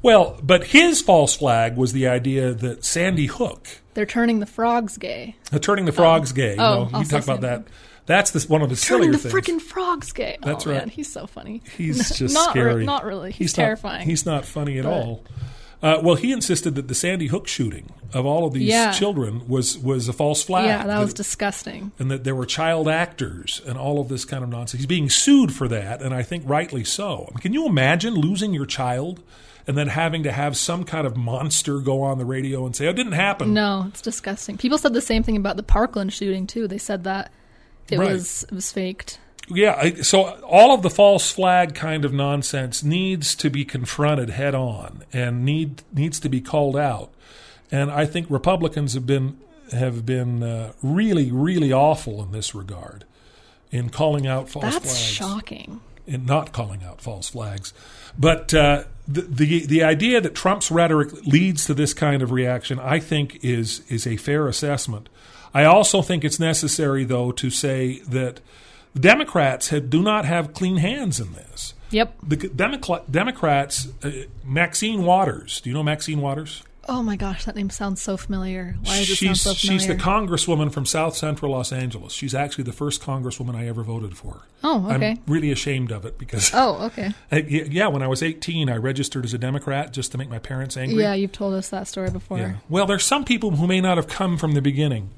Well, 0.02 0.40
but 0.42 0.66
his 0.66 1.02
false 1.02 1.36
flag 1.36 1.78
was 1.78 1.94
the 1.94 2.08
idea 2.08 2.54
that 2.56 2.84
Sandy 2.84 3.28
Hook, 3.28 3.68
They're 3.94 4.08
turning 4.08 4.40
the 4.40 4.46
frogs 4.48 4.98
gay. 4.98 5.36
uh, 5.54 5.60
turning 5.60 5.86
the 5.86 5.92
frogs 5.94 6.32
gay. 6.32 6.56
You 6.56 6.62
Oh, 6.62 6.90
know, 6.92 7.00
you 7.00 7.06
talk 7.06 7.24
about 7.24 7.42
that. 7.42 7.66
That's 8.06 8.32
the, 8.32 8.42
one 8.48 8.62
of 8.62 8.70
the 8.70 8.76
Turning 8.76 9.12
sillier 9.12 9.12
the 9.14 9.18
things. 9.30 9.34
freaking 9.34 9.62
frogs 9.62 10.12
gay. 10.12 10.38
That's 10.42 10.68
oh, 10.68 10.72
right. 10.72 10.80
Man, 10.80 10.90
he's 10.90 11.12
so 11.12 11.26
funny. 11.28 11.62
He's 11.78 12.10
just 12.18 12.34
not 12.34 12.48
re- 12.56 12.62
scary. 12.62 12.86
not 12.86 13.06
really. 13.06 13.32
He's, 13.32 13.58
not- 13.58 13.64
terrifying. 13.64 14.06
he's 14.08 14.26
not 14.26 14.46
funny 14.46 14.78
at 14.80 14.84
But- 14.86 14.92
all. 14.94 15.24
Uh, 15.82 16.00
well, 16.02 16.16
he 16.16 16.32
insisted 16.32 16.76
that 16.76 16.88
the 16.88 16.96
Sandy 16.96 17.28
Hook 17.28 17.46
shooting 17.46 17.92
of 18.14 18.26
all 18.26 18.46
of 18.46 18.54
these 18.54 18.70
Yeah. 18.70 18.94
children 18.94 19.46
was 19.50 19.78
was 19.78 20.08
a 20.08 20.14
false 20.14 20.42
flag. 20.42 20.66
yeah, 20.66 20.88
that 20.88 20.98
was 21.00 21.10
That- 21.10 21.18
disgusting. 21.18 21.92
and 22.00 22.10
that 22.10 22.24
there 22.24 22.36
were 22.36 22.46
child 22.46 22.88
actors 22.88 23.62
and 23.68 23.78
all 23.78 24.00
of 24.00 24.08
this 24.08 24.24
kind 24.24 24.46
of 24.46 24.50
nonsense. 24.50 24.80
He's 24.80 24.86
being 24.88 25.10
sued 25.10 25.52
for 25.52 25.68
that, 25.68 26.02
and 26.02 26.14
I 26.14 26.24
think 26.24 26.44
rightly 26.48 26.86
so. 26.86 27.26
I 27.28 27.32
mean, 27.36 27.40
can 27.42 27.52
you 27.54 27.66
imagine 27.66 28.14
losing 28.14 28.54
your 28.54 28.66
child 28.66 29.22
and 29.68 29.78
then 29.78 29.88
having 29.88 30.24
to 30.24 30.32
have 30.32 30.56
some 30.56 30.86
kind 30.86 31.06
of 31.06 31.18
monster 31.18 31.80
go 31.80 32.02
on 32.02 32.18
the 32.18 32.24
radio 32.26 32.66
and 32.66 32.74
say, 32.74 32.88
"Oh, 32.88 32.92
"It 32.92 32.96
didn't 32.96 33.12
happen"? 33.14 33.54
No, 33.54 33.88
it's 33.90 34.02
disgusting. 34.02 34.56
People 34.58 34.78
said 34.78 34.94
the 34.94 35.02
same 35.02 35.22
thing 35.24 35.36
about 35.36 35.58
the 35.58 35.64
Parkland 35.64 36.14
shooting 36.14 36.48
too. 36.48 36.66
They 36.66 36.78
said 36.78 37.04
that 37.04 37.30
it 37.90 38.00
Right. 38.00 38.12
was 38.12 38.44
it 38.44 38.52
was 38.54 38.72
faked. 38.72 39.20
Yeah, 39.50 39.76
I- 39.78 40.02
so 40.02 40.22
all 40.44 40.74
of 40.74 40.84
the 40.84 40.90
false 40.90 41.30
flag 41.32 41.76
kind 41.76 42.06
of 42.06 42.14
nonsense 42.14 42.82
needs 42.82 43.36
to 43.36 43.50
be 43.50 43.66
confronted 43.66 44.30
head 44.32 44.56
on 44.56 45.04
and 45.12 45.44
need 45.44 45.82
needs 45.94 46.20
to 46.22 46.30
be 46.30 46.40
called 46.42 46.78
out. 46.78 47.12
And 47.72 47.92
I 47.92 48.06
think 48.06 48.28
Republicans 48.30 48.94
have 48.94 49.06
been 49.06 49.38
have 49.72 50.06
been 50.06 50.44
uh, 50.44 50.72
really 50.82 51.32
really 51.32 51.74
awful 51.74 52.22
in 52.24 52.32
this 52.32 52.54
regard 52.56 53.04
in 53.72 53.90
calling 53.90 54.28
out 54.28 54.50
false 54.50 54.66
That's 54.66 54.86
flags. 54.86 55.00
shocking. 55.00 55.82
in 56.06 56.26
not 56.26 56.52
calling 56.54 56.84
out 56.84 57.02
false 57.02 57.30
flags. 57.30 57.74
But 58.18 58.54
uh, 58.54 58.84
the, 59.08 59.22
the 59.22 59.66
the 59.66 59.84
idea 59.84 60.22
that 60.22 60.36
Trump's 60.36 60.70
rhetoric 60.72 61.12
leads 61.26 61.66
to 61.66 61.74
this 61.74 61.94
kind 61.94 62.22
of 62.22 62.32
reaction, 62.32 62.80
I 62.80 63.00
think, 63.00 63.40
is 63.44 63.82
is 63.90 64.06
a 64.08 64.16
fair 64.18 64.48
assessment. 64.48 65.10
I 65.54 65.66
also 65.66 66.02
think 66.02 66.24
it's 66.24 66.40
necessary, 66.40 67.04
though, 67.04 67.32
to 67.34 67.50
say 67.50 68.00
that 68.08 68.40
Democrats 69.00 69.70
have, 69.70 69.90
do 69.90 70.02
not 70.02 70.26
have 70.26 70.54
clean 70.54 70.78
hands 70.78 71.20
in 71.20 71.34
this. 71.34 71.74
Yep. 71.92 72.16
The 72.24 72.36
Democrat, 72.36 73.12
Democrats, 73.12 73.88
uh, 74.04 74.12
Maxine 74.44 75.04
Waters. 75.04 75.62
Do 75.62 75.70
you 75.70 75.76
know 75.76 75.84
Maxine 75.84 76.22
Waters? 76.22 76.64
Oh 76.90 77.02
my 77.02 77.16
gosh, 77.16 77.46
that 77.46 77.56
name 77.56 77.70
sounds 77.70 78.02
so 78.02 78.18
familiar. 78.18 78.76
Why 78.84 78.98
does 78.98 79.10
it 79.10 79.16
she's 79.16 79.42
sound 79.42 79.56
so 79.58 79.68
familiar? 79.68 79.80
she's 79.80 79.88
the 79.88 79.96
congresswoman 79.96 80.72
from 80.72 80.86
South 80.86 81.16
Central 81.16 81.52
Los 81.52 81.72
Angeles. 81.72 82.12
She's 82.12 82.36
actually 82.36 82.66
the 82.66 82.74
first 82.74 83.02
congresswoman 83.02 83.56
I 83.56 83.68
ever 83.68 83.84
voted 83.84 84.18
for. 84.18 84.42
Oh, 84.66 84.92
okay. 84.92 85.12
I'm 85.12 85.20
really 85.26 85.50
ashamed 85.50 85.92
of 85.92 86.06
it 86.06 86.18
because 86.18 86.52
oh, 86.54 86.86
okay. 86.88 87.14
Y- 87.32 87.68
yeah, 87.70 87.88
when 87.88 88.02
I 88.04 88.08
was 88.08 88.22
18, 88.22 88.70
I 88.70 88.76
registered 88.76 89.24
as 89.24 89.34
a 89.34 89.38
Democrat 89.38 89.94
just 89.94 90.12
to 90.12 90.18
make 90.18 90.30
my 90.30 90.40
parents 90.40 90.76
angry. 90.76 91.02
Yeah, 91.02 91.14
you've 91.14 91.32
told 91.32 91.54
us 91.54 91.70
that 91.70 91.88
story 91.88 92.10
before. 92.10 92.40
Yeah. 92.40 92.56
Well, 92.68 92.86
there's 92.86 93.06
some 93.06 93.24
people 93.24 93.52
who 93.52 93.66
may 93.66 93.80
not 93.80 93.96
have 93.98 94.08
come 94.08 94.38
from 94.38 94.54
the 94.54 94.62
beginning. 94.62 95.12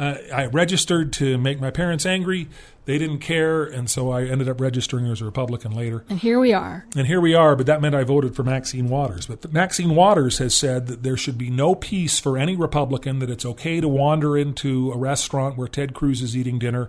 Uh, 0.00 0.16
I 0.34 0.46
registered 0.46 1.12
to 1.14 1.36
make 1.36 1.60
my 1.60 1.70
parents 1.70 2.06
angry. 2.06 2.48
They 2.86 2.96
didn't 2.96 3.18
care, 3.18 3.64
and 3.64 3.88
so 3.90 4.10
I 4.10 4.24
ended 4.24 4.48
up 4.48 4.58
registering 4.58 5.06
as 5.06 5.20
a 5.20 5.26
Republican 5.26 5.72
later. 5.72 6.04
And 6.08 6.18
here 6.18 6.40
we 6.40 6.54
are. 6.54 6.86
And 6.96 7.06
here 7.06 7.20
we 7.20 7.34
are, 7.34 7.54
but 7.54 7.66
that 7.66 7.82
meant 7.82 7.94
I 7.94 8.02
voted 8.02 8.34
for 8.34 8.42
Maxine 8.42 8.88
Waters. 8.88 9.26
But 9.26 9.52
Maxine 9.52 9.94
Waters 9.94 10.38
has 10.38 10.54
said 10.54 10.86
that 10.86 11.02
there 11.02 11.18
should 11.18 11.36
be 11.36 11.50
no 11.50 11.74
peace 11.74 12.18
for 12.18 12.38
any 12.38 12.56
Republican, 12.56 13.18
that 13.18 13.28
it's 13.28 13.44
okay 13.44 13.78
to 13.82 13.88
wander 13.88 14.38
into 14.38 14.90
a 14.90 14.96
restaurant 14.96 15.58
where 15.58 15.68
Ted 15.68 15.92
Cruz 15.92 16.22
is 16.22 16.34
eating 16.34 16.58
dinner 16.58 16.88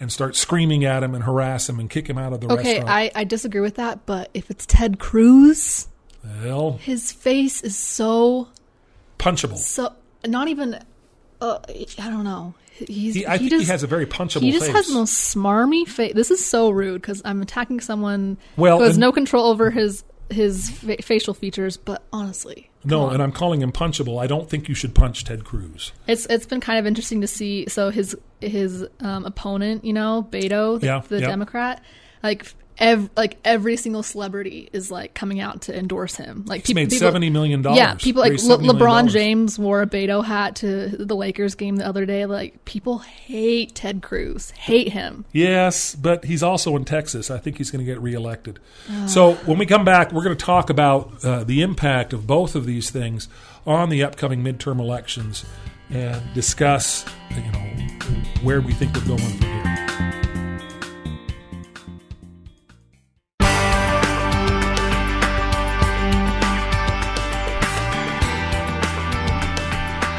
and 0.00 0.12
start 0.12 0.34
screaming 0.34 0.84
at 0.84 1.04
him 1.04 1.14
and 1.14 1.22
harass 1.24 1.68
him 1.68 1.78
and 1.78 1.88
kick 1.88 2.08
him 2.10 2.18
out 2.18 2.32
of 2.32 2.40
the 2.40 2.48
Okay, 2.52 2.80
restaurant. 2.80 2.88
I, 2.88 3.12
I 3.14 3.22
disagree 3.24 3.60
with 3.60 3.76
that, 3.76 4.04
but 4.04 4.30
if 4.34 4.50
it's 4.50 4.66
Ted 4.66 4.98
Cruz, 4.98 5.86
well, 6.42 6.72
his 6.72 7.12
face 7.12 7.62
is 7.62 7.76
so 7.76 8.48
punchable. 9.18 9.56
so 9.58 9.92
not 10.26 10.48
even 10.48 10.80
uh, 11.40 11.58
I 11.98 12.10
don't 12.10 12.24
know. 12.24 12.54
He's 12.86 13.14
He, 13.14 13.26
I 13.26 13.38
think 13.38 13.50
just, 13.50 13.64
he 13.66 13.70
has 13.72 13.82
a 13.82 13.86
very 13.88 14.06
punchable 14.06 14.42
he 14.42 14.52
just 14.52 14.66
face. 14.66 14.74
has 14.74 14.86
the 14.88 14.94
most 14.94 15.34
smarmy 15.34 15.86
face. 15.86 16.14
This 16.14 16.30
is 16.30 16.44
so 16.44 16.70
rude 16.70 17.00
because 17.02 17.20
I'm 17.24 17.42
attacking 17.42 17.80
someone 17.80 18.38
Well, 18.56 18.78
who 18.78 18.84
has 18.84 18.92
and- 18.94 19.00
no 19.00 19.10
control 19.12 19.46
over 19.46 19.70
his 19.70 20.04
his 20.30 20.68
fa- 20.70 21.02
facial 21.02 21.34
features. 21.34 21.76
But 21.76 22.02
honestly, 22.12 22.70
no, 22.84 23.04
on. 23.06 23.14
and 23.14 23.22
I'm 23.22 23.32
calling 23.32 23.62
him 23.62 23.72
punchable. 23.72 24.22
I 24.22 24.26
don't 24.28 24.48
think 24.48 24.68
you 24.68 24.74
should 24.76 24.94
punch 24.94 25.24
Ted 25.24 25.44
Cruz. 25.44 25.92
It's 26.06 26.26
it's 26.26 26.46
been 26.46 26.60
kind 26.60 26.78
of 26.78 26.86
interesting 26.86 27.20
to 27.22 27.26
see. 27.26 27.66
So 27.68 27.90
his 27.90 28.16
his 28.40 28.86
um, 29.00 29.24
opponent, 29.24 29.84
you 29.84 29.92
know, 29.92 30.28
Beto, 30.30 30.78
the, 30.78 30.86
Yeah, 30.86 31.02
the 31.08 31.20
yeah. 31.20 31.26
Democrat, 31.28 31.82
like 32.22 32.46
ev- 32.78 33.10
like 33.16 33.38
every 33.44 33.76
single 33.76 34.02
celebrity 34.02 34.68
is 34.72 34.90
like 34.90 35.14
coming 35.14 35.40
out 35.40 35.62
to 35.62 35.76
endorse 35.76 36.16
him. 36.16 36.44
Like 36.46 36.66
He's 36.66 36.74
made 36.74 36.90
$70 36.90 37.30
million. 37.32 37.62
Yeah, 37.62 37.94
people 37.94 38.22
like 38.22 38.32
Le- 38.42 38.58
LeBron 38.58 39.08
James 39.08 39.58
wore 39.58 39.82
a 39.82 39.86
Beto 39.86 40.24
hat 40.24 40.56
to 40.56 40.88
the 40.88 41.16
Lakers 41.16 41.54
game 41.54 41.76
the 41.76 41.86
other 41.86 42.06
day. 42.06 42.26
Like 42.26 42.64
people 42.64 42.98
hate 42.98 43.74
Ted 43.74 44.02
Cruz, 44.02 44.50
hate 44.52 44.92
him. 44.92 45.24
Yes, 45.32 45.94
but 45.94 46.24
he's 46.24 46.42
also 46.42 46.76
in 46.76 46.84
Texas. 46.84 47.30
I 47.30 47.38
think 47.38 47.58
he's 47.58 47.70
going 47.70 47.84
to 47.84 47.90
get 47.90 48.00
reelected. 48.00 48.58
So 49.06 49.34
when 49.34 49.58
we 49.58 49.66
come 49.66 49.84
back, 49.84 50.12
we're 50.12 50.24
going 50.24 50.36
to 50.36 50.44
talk 50.44 50.70
about 50.70 51.24
uh, 51.24 51.44
the 51.44 51.62
impact 51.62 52.12
of 52.12 52.26
both 52.26 52.54
of 52.54 52.64
these 52.66 52.90
things 52.90 53.28
on 53.66 53.90
the 53.90 54.02
upcoming 54.02 54.42
midterm 54.42 54.78
elections 54.80 55.44
and 55.90 56.22
discuss, 56.34 57.04
you 57.30 57.52
know, 57.52 57.58
where 58.42 58.60
we 58.60 58.72
think 58.72 58.94
we're 58.94 59.06
going 59.06 59.18
from 59.18 59.40
here. 59.48 59.77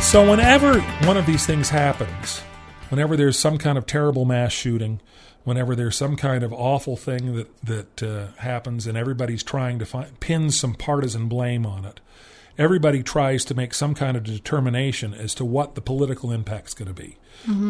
So 0.10 0.28
whenever 0.28 0.82
one 1.06 1.18
of 1.18 1.28
these 1.28 1.46
things 1.46 1.70
happens, 1.70 2.40
whenever 2.90 3.16
there's 3.16 3.38
some 3.38 3.60
kind 3.60 3.78
of 3.78 3.86
terrible 3.86 4.26
mass 4.26 4.52
shooting, 4.52 5.02
whenever 5.44 5.76
there's 5.76 5.96
some 5.96 6.16
kind 6.16 6.44
of 6.44 6.52
awful 6.52 6.98
thing 6.98 7.36
that 7.36 7.62
that 7.62 8.02
uh, 8.02 8.28
happens, 8.42 8.88
and 8.88 8.98
everybody's 8.98 9.44
trying 9.44 9.78
to 9.78 9.86
find, 9.86 10.20
pin 10.20 10.50
some 10.50 10.74
partisan 10.74 11.28
blame 11.28 11.64
on 11.64 11.86
it, 11.86 12.00
everybody 12.58 13.04
tries 13.04 13.46
to 13.46 13.54
make 13.54 13.72
some 13.76 13.94
kind 13.94 14.18
of 14.18 14.24
determination 14.24 15.14
as 15.14 15.36
to 15.36 15.46
what 15.46 15.76
the 15.76 15.82
political 15.82 16.32
impact's 16.32 16.74
going 16.74 16.88
to 16.88 16.94
be. 17.00 17.20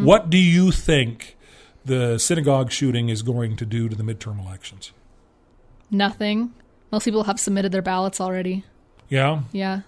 What 0.05 0.29
do 0.29 0.37
you 0.37 0.71
think 0.71 1.35
the 1.83 2.17
synagogue 2.19 2.71
shooting 2.71 3.09
is 3.09 3.21
going 3.21 3.57
to 3.57 3.65
do 3.65 3.89
to 3.89 3.97
the 3.97 4.03
midterm 4.03 4.39
elections? 4.39 4.93
Nothing. 5.91 6.53
Most 6.89 7.03
people 7.03 7.25
have 7.25 7.37
submitted 7.37 7.73
their 7.73 7.81
ballots 7.81 8.21
already. 8.21 8.63
Yeah, 9.09 9.41
Yeah, 9.51 9.81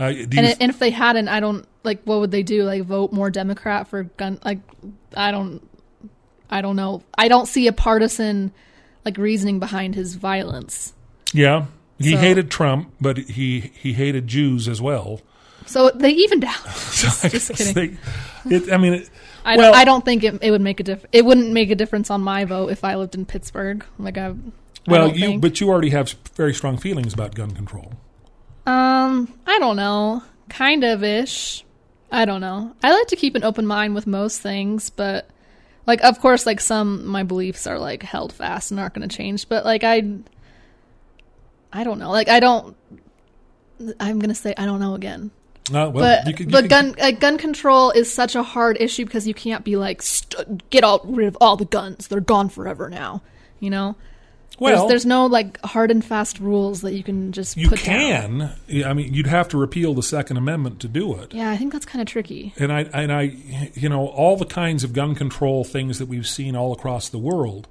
uh, 0.00 0.04
and, 0.04 0.34
and 0.36 0.70
if 0.70 0.78
they 0.78 0.90
hadn't, 0.90 1.28
I 1.28 1.40
don't 1.40 1.66
like. 1.84 2.02
What 2.04 2.20
would 2.20 2.30
they 2.30 2.42
do? 2.42 2.64
Like 2.64 2.82
vote 2.82 3.12
more 3.12 3.30
Democrat 3.30 3.88
for 3.88 4.04
gun? 4.04 4.38
Like, 4.44 4.58
I 5.16 5.30
don't. 5.30 5.60
I 6.50 6.60
don't 6.60 6.76
know. 6.76 7.02
I 7.16 7.28
don't 7.28 7.46
see 7.46 7.66
a 7.68 7.72
partisan 7.72 8.52
like 9.04 9.18
reasoning 9.18 9.58
behind 9.60 9.94
his 9.94 10.14
violence. 10.14 10.92
yeah. 11.32 11.66
He 11.98 12.10
So- 12.12 12.18
hated 12.18 12.50
Trump, 12.50 12.92
but 13.00 13.16
he 13.18 13.60
he 13.60 13.92
hated 13.92 14.26
Jews 14.26 14.66
as 14.68 14.82
well. 14.82 15.20
So 15.66 15.90
they 15.90 16.10
evened 16.10 16.44
out. 16.44 16.56
So 16.74 17.08
I 17.26 17.30
just 17.30 17.54
kidding. 17.54 17.74
they- 18.44 18.56
it, 18.56 18.72
I 18.72 18.76
mean, 18.78 18.94
it, 18.94 19.10
I 19.44 19.56
well, 19.56 19.70
don't. 19.72 19.80
I 19.80 19.84
don't 19.84 20.04
think 20.04 20.24
it, 20.24 20.38
it 20.42 20.50
would 20.50 20.60
make 20.60 20.80
a 20.80 20.82
diff. 20.82 21.06
It 21.12 21.24
wouldn't 21.24 21.52
make 21.52 21.70
a 21.70 21.74
difference 21.76 22.10
on 22.10 22.20
my 22.20 22.44
vote 22.44 22.72
if 22.72 22.82
I 22.84 22.96
lived 22.96 23.14
in 23.14 23.24
Pittsburgh. 23.26 23.84
Like 23.98 24.18
I. 24.18 24.34
Well, 24.86 25.08
you 25.08 25.26
think. 25.26 25.40
but 25.42 25.60
you 25.60 25.68
already 25.70 25.90
have 25.90 26.10
very 26.34 26.52
strong 26.52 26.76
feelings 26.78 27.14
about 27.14 27.34
gun 27.34 27.52
control. 27.52 27.92
Um, 28.66 29.32
I 29.46 29.58
don't 29.58 29.76
know. 29.76 30.22
Kind 30.48 30.84
of 30.84 31.02
ish. 31.04 31.64
I 32.10 32.24
don't 32.24 32.40
know. 32.40 32.74
I 32.82 32.92
like 32.92 33.08
to 33.08 33.16
keep 33.16 33.34
an 33.34 33.44
open 33.44 33.66
mind 33.66 33.94
with 33.94 34.06
most 34.06 34.40
things, 34.40 34.90
but 34.90 35.28
like 35.86 36.02
of 36.04 36.20
course 36.20 36.46
like 36.46 36.60
some 36.60 37.06
my 37.06 37.22
beliefs 37.24 37.66
are 37.66 37.78
like 37.78 38.02
held 38.02 38.32
fast 38.32 38.70
and 38.70 38.78
aren't 38.80 38.94
going 38.94 39.08
to 39.08 39.14
change, 39.16 39.48
but 39.48 39.64
like 39.64 39.82
I 39.84 40.02
I 41.72 41.84
don't 41.84 41.98
know. 41.98 42.10
Like 42.10 42.28
I 42.28 42.40
don't 42.40 42.76
I'm 44.00 44.18
going 44.18 44.28
to 44.28 44.34
say 44.34 44.54
I 44.56 44.64
don't 44.64 44.80
know 44.80 44.94
again. 44.94 45.30
Uh, 45.70 45.88
well, 45.90 45.92
but 45.92 46.26
you 46.26 46.34
could, 46.34 46.46
you 46.46 46.52
but 46.52 46.62
could- 46.62 46.70
gun 46.70 46.94
uh, 47.00 47.10
gun 47.10 47.36
control 47.38 47.90
is 47.90 48.12
such 48.12 48.34
a 48.36 48.42
hard 48.42 48.76
issue 48.80 49.04
because 49.04 49.26
you 49.26 49.34
can't 49.34 49.64
be 49.64 49.76
like 49.76 50.02
St- 50.02 50.68
get 50.70 50.84
all 50.84 51.00
rid 51.04 51.26
of 51.26 51.36
all 51.40 51.56
the 51.56 51.64
guns. 51.64 52.06
They're 52.06 52.20
gone 52.20 52.48
forever 52.48 52.88
now, 52.88 53.22
you 53.60 53.70
know? 53.70 53.96
Well, 54.58 54.76
there's, 54.76 54.88
there's 54.88 55.06
no 55.06 55.26
like 55.26 55.60
hard 55.62 55.90
and 55.90 56.04
fast 56.04 56.38
rules 56.38 56.82
that 56.82 56.94
you 56.94 57.02
can 57.02 57.32
just 57.32 57.56
you 57.56 57.68
put 57.68 57.82
down. 57.82 58.38
can. 58.38 58.52
Yeah, 58.68 58.88
I 58.88 58.94
mean, 58.94 59.12
you'd 59.12 59.26
have 59.26 59.48
to 59.48 59.58
repeal 59.58 59.94
the 59.94 60.02
Second 60.02 60.36
Amendment 60.36 60.80
to 60.80 60.88
do 60.88 61.14
it. 61.18 61.34
Yeah, 61.34 61.50
I 61.50 61.56
think 61.56 61.72
that's 61.72 61.86
kind 61.86 62.00
of 62.00 62.06
tricky. 62.06 62.54
And 62.58 62.72
I 62.72 62.82
and 62.82 63.12
I, 63.12 63.22
you 63.74 63.88
know, 63.88 64.06
all 64.08 64.36
the 64.36 64.46
kinds 64.46 64.84
of 64.84 64.92
gun 64.92 65.14
control 65.14 65.64
things 65.64 65.98
that 65.98 66.06
we've 66.06 66.26
seen 66.26 66.54
all 66.56 66.72
across 66.72 67.08
the 67.08 67.18
world. 67.18 67.68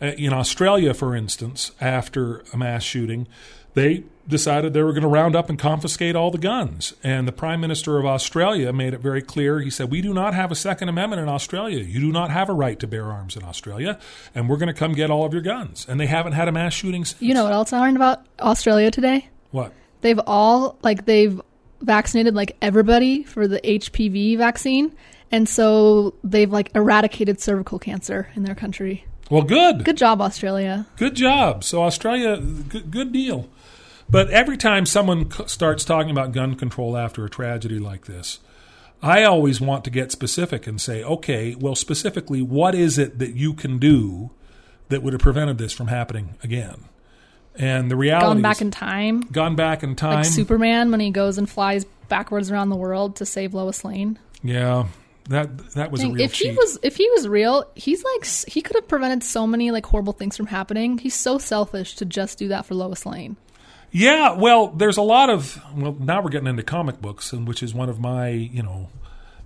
Uh, 0.00 0.06
in 0.18 0.32
Australia, 0.32 0.92
for 0.92 1.16
instance, 1.16 1.72
after 1.80 2.44
a 2.52 2.58
mass 2.58 2.82
shooting, 2.82 3.26
they 3.72 4.04
decided 4.28 4.72
they 4.72 4.82
were 4.82 4.92
going 4.92 5.02
to 5.02 5.08
round 5.08 5.36
up 5.36 5.48
and 5.48 5.58
confiscate 5.58 6.16
all 6.16 6.30
the 6.30 6.38
guns. 6.38 6.94
And 7.02 7.28
the 7.28 7.32
Prime 7.32 7.60
Minister 7.60 7.98
of 7.98 8.06
Australia 8.06 8.72
made 8.72 8.94
it 8.94 9.00
very 9.00 9.22
clear. 9.22 9.60
He 9.60 9.70
said, 9.70 9.90
"We 9.90 10.00
do 10.00 10.12
not 10.12 10.34
have 10.34 10.50
a 10.50 10.54
Second 10.54 10.88
Amendment 10.88 11.22
in 11.22 11.28
Australia. 11.28 11.78
You 11.78 12.00
do 12.00 12.12
not 12.12 12.30
have 12.30 12.48
a 12.48 12.52
right 12.52 12.78
to 12.80 12.86
bear 12.86 13.04
arms 13.04 13.36
in 13.36 13.44
Australia, 13.44 13.98
and 14.34 14.48
we're 14.48 14.56
going 14.56 14.68
to 14.68 14.74
come 14.74 14.92
get 14.92 15.10
all 15.10 15.24
of 15.24 15.32
your 15.32 15.42
guns." 15.42 15.86
And 15.88 16.00
they 16.00 16.06
haven't 16.06 16.32
had 16.32 16.48
a 16.48 16.52
mass 16.52 16.74
shooting 16.74 17.04
since. 17.04 17.20
You 17.22 17.34
know 17.34 17.44
what 17.44 17.52
else 17.52 17.72
I 17.72 17.80
learned 17.80 17.96
about 17.96 18.26
Australia 18.40 18.90
today? 18.90 19.28
what? 19.50 19.72
They've 20.02 20.20
all 20.26 20.78
like 20.82 21.06
they've 21.06 21.40
vaccinated 21.80 22.34
like 22.34 22.56
everybody 22.62 23.22
for 23.24 23.48
the 23.48 23.60
HPV 23.60 24.36
vaccine, 24.36 24.92
and 25.30 25.48
so 25.48 26.14
they've 26.22 26.50
like 26.50 26.70
eradicated 26.74 27.40
cervical 27.40 27.78
cancer 27.78 28.28
in 28.34 28.42
their 28.42 28.54
country. 28.54 29.04
Well, 29.30 29.42
good. 29.42 29.84
Good 29.84 29.96
job, 29.96 30.20
Australia. 30.20 30.86
Good 30.96 31.16
job. 31.16 31.64
So 31.64 31.82
Australia, 31.82 32.36
good, 32.36 32.90
good 32.90 33.12
deal. 33.12 33.48
But 34.08 34.30
every 34.30 34.56
time 34.56 34.86
someone 34.86 35.30
c- 35.30 35.44
starts 35.46 35.84
talking 35.84 36.10
about 36.10 36.32
gun 36.32 36.54
control 36.54 36.96
after 36.96 37.24
a 37.24 37.30
tragedy 37.30 37.78
like 37.78 38.06
this, 38.06 38.38
I 39.02 39.24
always 39.24 39.60
want 39.60 39.84
to 39.84 39.90
get 39.90 40.12
specific 40.12 40.66
and 40.66 40.80
say, 40.80 41.02
okay, 41.02 41.54
well, 41.54 41.74
specifically, 41.74 42.40
what 42.40 42.74
is 42.74 42.98
it 42.98 43.18
that 43.18 43.34
you 43.34 43.52
can 43.52 43.78
do 43.78 44.30
that 44.88 45.02
would 45.02 45.12
have 45.12 45.20
prevented 45.22 45.58
this 45.58 45.72
from 45.72 45.88
happening 45.88 46.36
again? 46.42 46.84
And 47.56 47.90
the 47.90 47.96
reality 47.96 48.26
Gone 48.26 48.42
back 48.42 48.60
in 48.60 48.70
time, 48.70 49.20
gone 49.32 49.56
back 49.56 49.82
in 49.82 49.96
time. 49.96 50.16
like 50.16 50.24
Superman 50.26 50.90
when 50.90 51.00
he 51.00 51.10
goes 51.10 51.38
and 51.38 51.48
flies 51.48 51.84
backwards 52.08 52.50
around 52.50 52.68
the 52.68 52.76
world 52.76 53.16
to 53.16 53.26
save 53.26 53.54
Lois 53.54 53.84
Lane. 53.84 54.18
yeah, 54.42 54.86
that 55.30 55.58
that 55.72 55.90
was 55.90 56.02
Dang, 56.02 56.12
real 56.12 56.22
if 56.22 56.34
he 56.34 56.50
was 56.52 56.78
if 56.82 56.96
he 56.96 57.08
was 57.10 57.26
real, 57.26 57.64
he's 57.74 58.04
like 58.04 58.26
he 58.46 58.60
could 58.60 58.76
have 58.76 58.86
prevented 58.86 59.24
so 59.24 59.46
many 59.46 59.70
like 59.70 59.86
horrible 59.86 60.12
things 60.12 60.36
from 60.36 60.46
happening. 60.46 60.98
He's 60.98 61.14
so 61.14 61.38
selfish 61.38 61.96
to 61.96 62.04
just 62.04 62.38
do 62.38 62.48
that 62.48 62.66
for 62.66 62.74
Lois 62.74 63.04
Lane. 63.06 63.36
Yeah, 63.96 64.32
well, 64.32 64.68
there's 64.68 64.98
a 64.98 65.02
lot 65.02 65.30
of 65.30 65.58
well, 65.74 65.96
now 65.98 66.20
we're 66.20 66.28
getting 66.28 66.48
into 66.48 66.62
comic 66.62 67.00
books, 67.00 67.32
and 67.32 67.48
which 67.48 67.62
is 67.62 67.72
one 67.72 67.88
of 67.88 67.98
my 67.98 68.28
you 68.28 68.62
know 68.62 68.90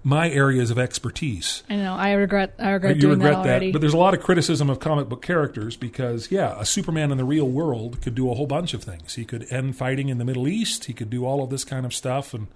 my 0.02 0.28
areas 0.28 0.72
of 0.72 0.78
expertise. 0.78 1.62
I 1.70 1.76
know. 1.76 1.94
I 1.94 2.14
regret. 2.14 2.54
I 2.58 2.70
regret 2.70 2.96
you 2.96 3.00
doing 3.00 3.20
regret 3.20 3.44
that 3.44 3.60
that, 3.60 3.72
but 3.72 3.80
there's 3.80 3.94
a 3.94 3.98
lot 3.98 4.12
of 4.12 4.20
criticism 4.20 4.68
of 4.68 4.80
comic 4.80 5.08
book 5.08 5.22
characters 5.22 5.76
because 5.76 6.32
yeah, 6.32 6.56
a 6.58 6.66
Superman 6.66 7.12
in 7.12 7.16
the 7.16 7.24
real 7.24 7.46
world 7.46 8.02
could 8.02 8.16
do 8.16 8.28
a 8.28 8.34
whole 8.34 8.48
bunch 8.48 8.74
of 8.74 8.82
things. 8.82 9.14
He 9.14 9.24
could 9.24 9.46
end 9.52 9.76
fighting 9.76 10.08
in 10.08 10.18
the 10.18 10.24
Middle 10.24 10.48
East. 10.48 10.86
He 10.86 10.94
could 10.94 11.10
do 11.10 11.24
all 11.24 11.44
of 11.44 11.50
this 11.50 11.64
kind 11.64 11.86
of 11.86 11.94
stuff, 11.94 12.34
and 12.34 12.48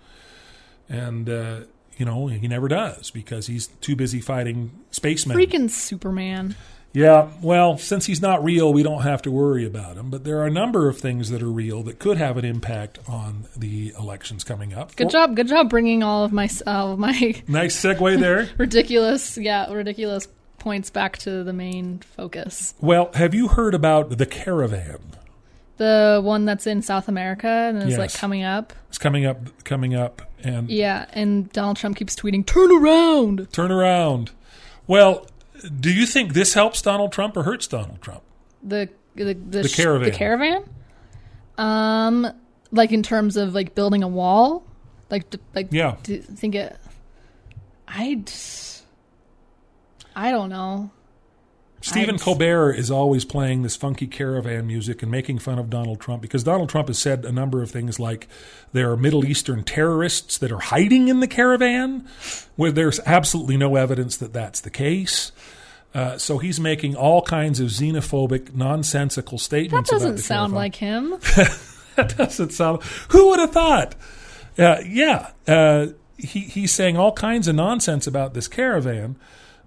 and 0.89 1.31
uh, 1.31 1.61
you 1.97 2.05
know 2.05 2.27
he 2.27 2.49
never 2.49 2.67
does 2.67 3.13
because 3.13 3.47
he's 3.47 3.69
too 3.69 3.95
busy 3.95 4.21
fighting 4.21 4.73
spacemen. 4.91 5.37
Freaking 5.37 5.71
Superman. 5.71 6.57
Yeah, 6.95 7.29
well, 7.43 7.77
since 7.77 8.07
he's 8.07 8.23
not 8.23 8.43
real, 8.45 8.73
we 8.73 8.85
don't 8.85 9.03
have 9.03 9.21
to 9.23 9.31
worry 9.31 9.67
about 9.67 9.97
him. 9.97 10.11
But 10.11 10.23
there 10.25 10.39
are 10.39 10.47
a 10.47 10.51
number 10.51 10.89
of 10.89 10.97
things 10.99 11.29
that 11.31 11.43
are 11.43 11.51
real 11.51 11.83
that 11.83 11.99
could 11.99 12.17
have 12.19 12.37
an 12.37 12.45
impact 12.45 13.01
on 13.09 13.47
the 13.57 13.93
elections 13.99 14.45
coming 14.45 14.73
up. 14.73 14.95
Good 14.95 15.09
For- 15.09 15.13
job. 15.13 15.35
Good 15.37 15.49
job 15.49 15.69
bringing 15.69 16.05
all 16.05 16.25
of 16.25 16.33
my 16.33 16.49
uh, 16.67 16.93
of 16.93 16.99
my 17.01 17.43
Nice 17.49 17.77
segue 17.83 18.21
there. 18.21 18.49
ridiculous, 18.59 19.37
yeah, 19.37 19.71
ridiculous 19.73 20.29
points 20.59 20.89
back 20.89 21.19
to 21.19 21.43
the 21.45 21.53
main 21.53 21.99
focus. 21.99 22.75
well, 22.81 23.11
have 23.15 23.35
you 23.35 23.49
heard 23.49 23.75
about 23.75 24.17
the 24.17 24.25
caravan? 24.25 24.99
The 25.77 26.21
one 26.23 26.45
that's 26.45 26.67
in 26.69 26.81
South 26.83 27.09
America 27.09 27.49
and 27.49 27.79
is 27.83 27.91
Yes. 27.91 27.99
like 27.99 28.15
coming 28.15 28.45
up. 28.45 28.73
It's 28.89 28.99
coming 28.99 29.27
up, 29.27 29.39
coming 29.65 29.95
up, 29.97 30.23
and 30.45 30.71
Yeah, 30.71 31.07
and 31.13 31.53
Donald 31.53 31.77
Trump 31.77 31.97
keeps 31.97 32.15
tweeting, 32.15 32.47
"Turn 32.47 32.71
around." 32.71 33.49
turn 33.53 33.73
around. 33.73 34.31
Well, 34.87 35.27
do 35.81 35.93
you 35.93 36.07
think 36.07 36.33
this 36.35 36.55
helps 36.55 36.83
Donald 36.83 37.13
Trump 37.13 37.37
or 37.37 37.43
hurts 37.45 37.67
Donald 37.67 38.01
Trump? 38.03 38.23
The 38.63 38.89
the 39.15 39.35
the, 39.35 39.63
The 39.63 39.69
caravan. 39.69 40.11
The 40.11 40.17
caravan. 40.17 40.65
Um, 41.59 42.27
like 42.73 42.91
in 42.93 43.03
terms 43.03 43.37
of 43.37 43.55
like 43.55 43.75
building 43.75 44.03
a 44.03 44.09
wall, 44.09 44.65
like 45.11 45.31
d- 45.31 45.39
like 45.55 45.69
Yeah. 45.71 45.97
do 46.03 46.15
you 46.15 46.23
think 46.23 46.55
it. 46.55 46.77
I. 47.87 48.25
I 50.17 50.31
don't 50.31 50.49
know. 50.49 50.91
Stephen 51.85 52.19
Colbert 52.19 52.73
is 52.73 52.91
always 52.91 53.27
playing 53.27 53.63
this 53.63 53.77
funky 53.77 54.07
caravan 54.07 54.67
music 54.67 55.03
and 55.03 55.11
making 55.11 55.39
fun 55.39 55.59
of 55.59 55.69
Donald 55.69 56.01
Trump 56.01 56.23
because 56.23 56.43
Donald 56.43 56.71
Trump 56.71 56.89
has 56.89 56.99
said 56.99 57.27
a 57.27 57.33
number 57.33 57.63
of 57.63 57.71
things 57.71 58.01
like 58.01 58.27
there 58.73 58.91
are 58.91 58.97
Middle 58.97 59.27
Eastern 59.27 59.65
terrorists 59.65 60.39
that 60.39 60.51
are 60.51 60.61
hiding 60.61 61.09
in 61.09 61.21
the 61.21 61.29
caravan, 61.29 62.09
where 62.57 62.73
there's 62.73 63.01
absolutely 63.05 63.59
no 63.59 63.77
evidence 63.77 64.17
that 64.17 64.33
that's 64.33 64.63
the 64.63 64.71
case. 64.71 65.31
Uh, 65.95 66.17
so 66.17 66.39
he's 66.39 66.59
making 66.59 66.97
all 66.97 67.21
kinds 67.21 67.61
of 67.61 67.69
xenophobic, 67.69 68.55
nonsensical 68.55 69.39
statements. 69.39 69.91
That 69.91 69.97
doesn't 69.97 70.19
sound 70.19 70.53
caravan. 70.53 70.57
like 70.57 70.75
him. 70.77 71.11
that 71.97 72.17
doesn't 72.17 72.53
sound. 72.53 72.83
Who 73.11 73.29
would 73.29 73.41
have 73.41 73.53
thought? 73.53 73.95
Uh, 74.57 74.79
yeah, 74.87 75.33
uh, 75.47 75.89
he 76.17 76.41
he's 76.41 76.73
saying 76.73 76.97
all 76.97 77.13
kinds 77.13 77.47
of 77.47 77.55
nonsense 77.55 78.07
about 78.07 78.33
this 78.33 78.49
caravan, 78.49 79.17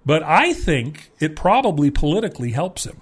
but 0.04 0.22
I 0.22 0.52
think 0.52 1.10
it 1.20 1.36
probably 1.36 1.90
politically 1.90 2.52
helps 2.52 2.84
him 2.86 3.00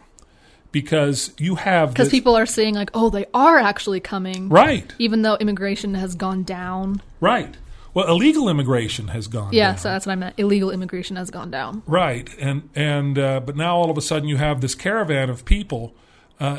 because 0.73 1.33
you 1.39 1.55
have 1.55 1.91
Because 1.91 2.11
people 2.11 2.37
are 2.37 2.47
seeing 2.47 2.75
like, 2.75 2.91
oh, 2.93 3.09
they 3.11 3.27
are 3.33 3.59
actually 3.59 4.01
coming, 4.01 4.49
right, 4.49 4.93
even 4.99 5.23
though 5.23 5.37
immigration 5.37 5.95
has 5.95 6.15
gone 6.15 6.43
down. 6.43 7.03
right. 7.21 7.57
Well, 7.95 8.09
illegal 8.09 8.51
immigration 8.51 9.09
has 9.09 9.27
gone. 9.27 9.45
Down. 9.45 9.53
Yeah, 9.55 9.69
down. 9.69 9.79
so 9.79 9.89
that's 9.89 10.05
what 10.05 10.13
I 10.13 10.17
meant. 10.17 10.35
Illegal 10.37 10.71
immigration 10.71 11.17
has 11.17 11.31
gone 11.31 11.51
down. 11.51 11.83
Right, 11.87 12.29
and 12.39 12.69
and 12.75 13.19
uh, 13.19 13.41
but 13.41 13.57
now 13.57 13.79
all 13.79 13.91
of 13.91 13.97
a 13.97 14.03
sudden 14.03 14.29
you 14.29 14.37
have 14.37 14.61
this 14.61 14.75
caravan 14.75 15.31
of 15.31 15.47
people. 15.47 15.95
Uh, 16.39 16.59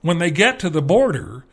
when 0.00 0.18
they 0.18 0.32
get 0.32 0.58
to 0.58 0.68
the 0.70 0.82
border, 0.82 1.44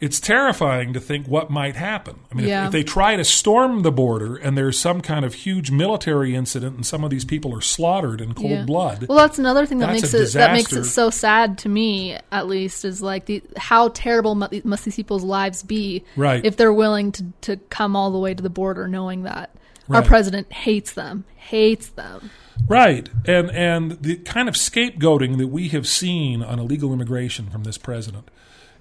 it's 0.00 0.20
terrifying 0.20 0.92
to 0.92 1.00
think 1.00 1.26
what 1.26 1.50
might 1.50 1.74
happen. 1.74 2.20
I 2.30 2.34
mean, 2.36 2.44
if- 2.44 2.50
Yeah. 2.50 2.66
if, 2.66 2.72
they 2.72 2.84
try 2.84 3.16
to 3.16 3.24
storm 3.24 3.82
the 3.82 3.90
border 3.90 4.36
and 4.36 4.56
there's 4.56 4.78
some 4.78 5.00
kind 5.00 5.24
of 5.24 5.34
huge 5.34 5.72
military 5.72 6.36
incident 6.36 6.76
and 6.76 6.86
some 6.86 7.02
of 7.02 7.10
these 7.10 7.24
people 7.24 7.52
are 7.52 7.60
slaughtered 7.60 8.20
in 8.20 8.32
cold 8.34 8.50
Yeah. 8.50 8.64
blood, 8.64 9.06
Well, 9.08 9.18
that's 9.18 9.40
another 9.40 9.66
thing 9.66 9.78
that 9.78 9.90
makes 9.90 10.14
it 10.14 10.32
that 10.34 10.52
makes 10.52 10.72
it 10.72 10.84
so 10.84 11.10
sad 11.10 11.58
to 11.58 11.68
me, 11.68 12.16
at 12.30 12.46
least, 12.46 12.84
is 12.84 13.02
like 13.02 13.26
the 13.26 13.42
how 13.56 13.88
terrible 13.88 14.36
must 14.36 14.84
these 14.84 14.94
people's 14.96 15.24
lives 15.24 15.64
be, 15.64 16.04
Right. 16.16 16.44
If 16.44 16.56
they're 16.56 16.72
willing 16.72 17.10
to 17.12 17.24
to 17.42 17.56
come 17.68 17.96
all 17.96 18.12
the 18.12 18.18
way 18.18 18.34
to 18.34 18.42
the 18.42 18.50
border, 18.50 18.86
knowing 18.86 19.24
that 19.24 19.50
our 19.90 20.02
president 20.02 20.52
hates 20.52 20.92
them, 20.92 21.24
hates 21.34 21.88
them. 21.88 22.30
Right. 22.68 23.08
And 23.26 23.50
and 23.50 23.92
the 24.02 24.16
kind 24.16 24.48
of 24.48 24.54
scapegoating 24.54 25.38
that 25.38 25.48
we 25.48 25.68
have 25.68 25.88
seen 25.88 26.42
on 26.42 26.58
illegal 26.58 26.92
immigration 26.92 27.48
from 27.50 27.64
this 27.64 27.78
president 27.78 28.28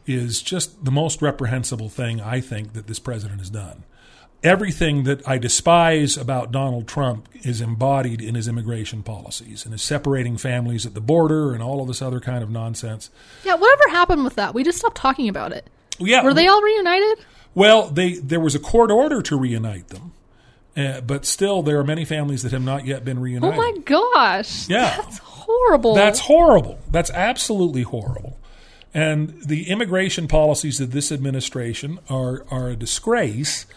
is 0.08 0.42
just 0.42 0.84
the 0.86 0.92
most 0.92 1.22
reprehensible 1.22 1.90
thing 1.90 2.22
I 2.22 2.40
think 2.42 2.74
that 2.74 2.88
this 2.88 3.00
president 3.00 3.40
has 3.40 3.50
done. 3.50 3.84
Everything 4.44 5.04
that 5.04 5.28
I 5.28 5.38
despise 5.40 6.16
about 6.16 6.52
Donald 6.52 6.88
Trump 6.88 7.28
is 7.44 7.60
embodied 7.60 8.22
in 8.22 8.36
his 8.36 8.48
immigration 8.48 9.04
policies 9.04 9.66
and 9.66 9.74
his 9.74 9.82
separating 9.82 10.38
families 10.38 10.86
at 10.86 10.94
the 10.94 11.02
border 11.02 11.54
and 11.54 11.62
all 11.62 11.82
of 11.82 11.88
this 11.88 12.02
other 12.02 12.20
kind 12.20 12.44
of 12.44 12.50
nonsense. 12.50 13.10
Yeah, 13.44 13.56
whatever 13.56 13.90
happened 13.90 14.24
with 14.24 14.36
that? 14.36 14.54
We 14.54 14.64
just 14.64 14.78
stopped 14.78 14.96
talking 14.98 15.28
about 15.28 15.52
it. 15.52 15.68
Yeah, 16.00 16.24
Were 16.24 16.34
they 16.34 16.48
all 16.48 16.62
reunited? 16.62 17.26
Well, 17.56 17.90
they 17.90 18.14
there 18.14 18.40
was 18.40 18.54
a 18.54 18.60
court 18.60 18.92
order 18.92 19.24
to 19.24 19.36
reunite 19.36 19.88
them, 19.88 20.14
uh, 20.78 21.02
but 21.02 21.26
still 21.26 21.64
there 21.64 21.80
are 21.80 21.84
many 21.84 22.06
families 22.06 22.44
that 22.44 22.52
have 22.52 22.62
not 22.62 22.86
yet 22.86 23.04
been 23.04 23.20
reunited. 23.20 23.58
Oh 23.58 23.62
my 23.62 23.80
gosh! 23.84 24.70
Yeah. 24.70 24.96
that's 24.96 25.18
horrible. 25.18 25.96
That's 25.96 26.20
horrible. 26.20 26.78
That's 26.92 27.10
absolutely 27.10 27.82
horrible. 27.82 28.37
And 28.98 29.44
the 29.44 29.70
immigration 29.70 30.28
policies 30.28 30.82
of 30.82 30.90
this 30.90 31.12
administration 31.12 32.00
are, 32.10 32.44
are 32.50 32.70
a 32.70 32.76
disgrace. 32.76 33.68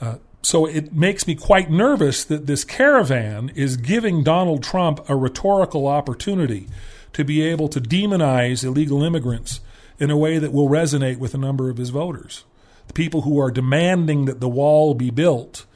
Uh, 0.00 0.18
so 0.42 0.64
it 0.64 0.92
makes 0.92 1.26
me 1.26 1.34
quite 1.34 1.72
nervous 1.72 2.22
that 2.22 2.46
this 2.46 2.62
caravan 2.62 3.50
is 3.56 3.76
giving 3.76 4.22
Donald 4.22 4.62
Trump 4.62 5.00
a 5.10 5.16
rhetorical 5.16 5.88
opportunity 5.88 6.68
to 7.14 7.24
be 7.24 7.42
able 7.42 7.66
to 7.66 7.80
demonize 7.80 8.62
illegal 8.62 9.02
immigrants 9.02 9.58
in 9.98 10.08
a 10.08 10.16
way 10.16 10.38
that 10.38 10.52
will 10.52 10.68
resonate 10.68 11.18
with 11.18 11.34
a 11.34 11.38
number 11.38 11.68
of 11.68 11.76
his 11.76 11.90
voters. 11.90 12.44
The 12.86 12.92
people 12.92 13.22
who 13.22 13.40
are 13.40 13.50
demanding 13.50 14.26
that 14.26 14.38
the 14.38 14.48
wall 14.48 14.94
be 14.94 15.10
built 15.10 15.66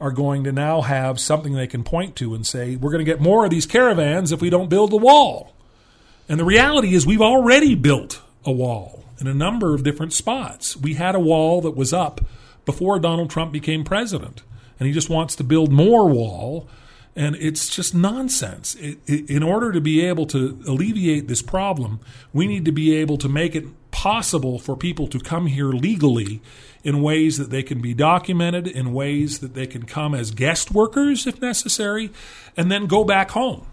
are 0.00 0.12
going 0.12 0.44
to 0.44 0.52
now 0.52 0.82
have 0.82 1.18
something 1.18 1.54
they 1.54 1.66
can 1.66 1.82
point 1.82 2.14
to 2.14 2.32
and 2.32 2.46
say, 2.46 2.76
we're 2.76 2.92
going 2.92 3.04
to 3.04 3.12
get 3.12 3.20
more 3.20 3.44
of 3.44 3.50
these 3.50 3.66
caravans 3.66 4.30
if 4.30 4.40
we 4.40 4.50
don't 4.50 4.70
build 4.70 4.92
the 4.92 4.96
wall. 4.96 5.52
And 6.28 6.38
the 6.38 6.44
reality 6.44 6.94
is, 6.94 7.04
we've 7.04 7.20
already 7.20 7.74
built 7.74 8.22
a 8.46 8.52
wall 8.52 9.04
in 9.20 9.26
a 9.26 9.34
number 9.34 9.74
of 9.74 9.82
different 9.82 10.12
spots. 10.12 10.76
We 10.76 10.94
had 10.94 11.14
a 11.14 11.20
wall 11.20 11.60
that 11.62 11.72
was 11.76 11.92
up 11.92 12.20
before 12.64 12.98
Donald 12.98 13.30
Trump 13.30 13.52
became 13.52 13.84
president, 13.84 14.42
and 14.78 14.86
he 14.86 14.92
just 14.92 15.10
wants 15.10 15.34
to 15.36 15.44
build 15.44 15.72
more 15.72 16.08
wall. 16.08 16.68
And 17.18 17.34
it's 17.36 17.74
just 17.74 17.94
nonsense. 17.94 18.74
It, 18.74 18.98
it, 19.06 19.30
in 19.30 19.42
order 19.42 19.72
to 19.72 19.80
be 19.80 20.04
able 20.04 20.26
to 20.26 20.60
alleviate 20.66 21.28
this 21.28 21.40
problem, 21.40 21.98
we 22.34 22.46
need 22.46 22.66
to 22.66 22.72
be 22.72 22.94
able 22.94 23.16
to 23.16 23.28
make 23.28 23.54
it 23.54 23.64
possible 23.90 24.58
for 24.58 24.76
people 24.76 25.06
to 25.08 25.18
come 25.18 25.46
here 25.46 25.68
legally 25.68 26.42
in 26.84 27.00
ways 27.00 27.38
that 27.38 27.48
they 27.48 27.62
can 27.62 27.80
be 27.80 27.94
documented, 27.94 28.66
in 28.68 28.92
ways 28.92 29.38
that 29.38 29.54
they 29.54 29.66
can 29.66 29.84
come 29.84 30.14
as 30.14 30.30
guest 30.30 30.72
workers 30.72 31.26
if 31.26 31.40
necessary, 31.40 32.12
and 32.54 32.70
then 32.70 32.84
go 32.84 33.02
back 33.02 33.30
home. 33.30 33.66